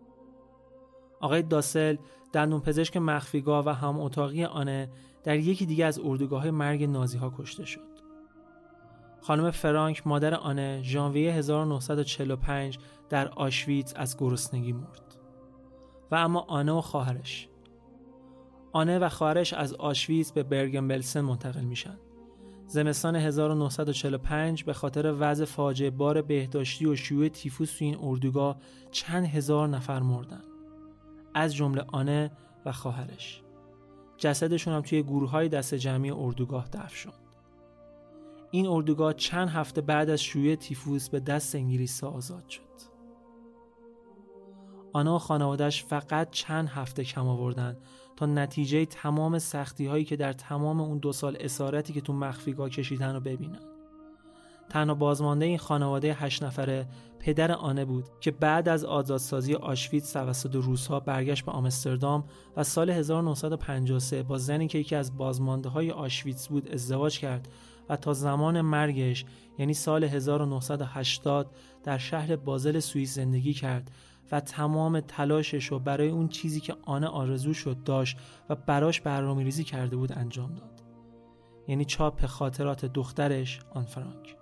[1.19, 1.95] آقای داسل
[2.33, 4.89] دندون پزشک مخفیگاه و هم اتاقی آنه
[5.23, 7.97] در یکی دیگه از اردوگاه مرگ نازی ها کشته شد.
[9.21, 15.07] خانم فرانک مادر آنه ژانویه 1945 در آشویت از گرسنگی مرد.
[16.11, 17.47] و اما آنه و خواهرش
[18.71, 21.97] آنه و خواهرش از آشویز به برگن بلسن منتقل میشن
[22.67, 28.57] زمستان 1945 به خاطر وضع فاجعه بار بهداشتی و شیوع تیفوس تو این اردوگاه
[28.91, 30.41] چند هزار نفر مردن
[31.37, 32.31] از جمله آنه
[32.65, 33.41] و خواهرش.
[34.17, 37.13] جسدشون هم توی گروه های دست جمعی اردوگاه دفن شد.
[38.51, 42.61] این اردوگاه چند هفته بعد از شیوع تیفوس به دست انگلیس آزاد شد.
[44.93, 47.77] آنها و خانوادش فقط چند هفته کم آوردن
[48.15, 52.69] تا نتیجه تمام سختی هایی که در تمام اون دو سال اسارتی که تو مخفیگاه
[52.69, 53.76] کشیدن رو ببینن.
[54.69, 56.87] تنها بازمانده این خانواده هشت نفره
[57.19, 62.23] پدر آنه بود که بعد از آزادسازی آشویتز توسط روسها برگشت به آمستردام
[62.57, 67.47] و سال 1953 با زنی که یکی از بازمانده های آشویتز بود ازدواج کرد
[67.89, 69.25] و تا زمان مرگش
[69.57, 73.91] یعنی سال 1980 در شهر بازل سوئیس زندگی کرد
[74.31, 78.17] و تمام تلاشش رو برای اون چیزی که آنه آرزو شد داشت
[78.49, 80.83] و براش برنامه ریزی کرده بود انجام داد.
[81.67, 84.36] یعنی چاپ خاطرات دخترش آن فرانک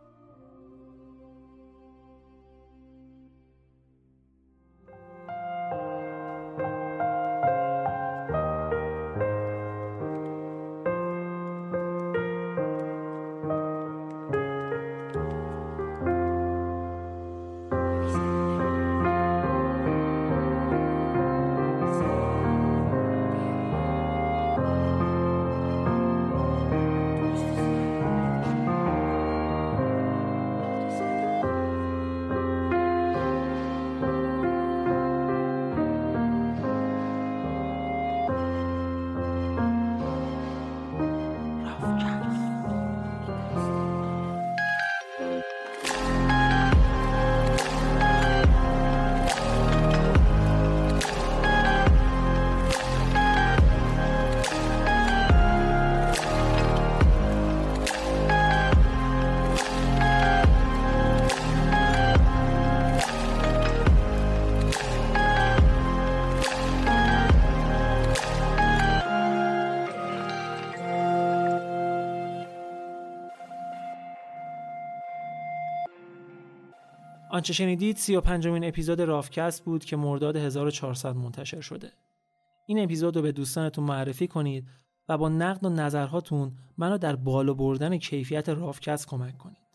[77.36, 81.92] آنچه شنیدید سی و پنجمین اپیزود رافکست بود که مرداد 1400 منتشر شده.
[82.68, 84.68] این اپیزود رو به دوستانتون معرفی کنید
[85.10, 89.68] و با نقد و نظرهاتون منو در بالا بردن کیفیت رافکست کمک کنید.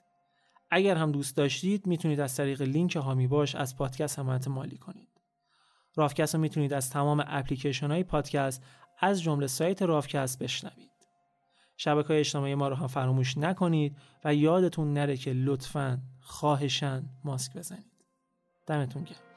[0.70, 5.08] اگر هم دوست داشتید می‌تونید از طریق لینک هامی باش از پادکست حمایت مالی کنید.
[5.96, 8.64] رافکست رو می‌تونید از تمام اپلیکیشن های پادکست
[9.00, 10.89] از جمله سایت رافکست بشنوید.
[11.82, 17.56] شبکه های اجتماعی ما رو هم فراموش نکنید و یادتون نره که لطفاً خواهشن ماسک
[17.56, 18.04] بزنید.
[18.66, 19.29] دمتون گرم.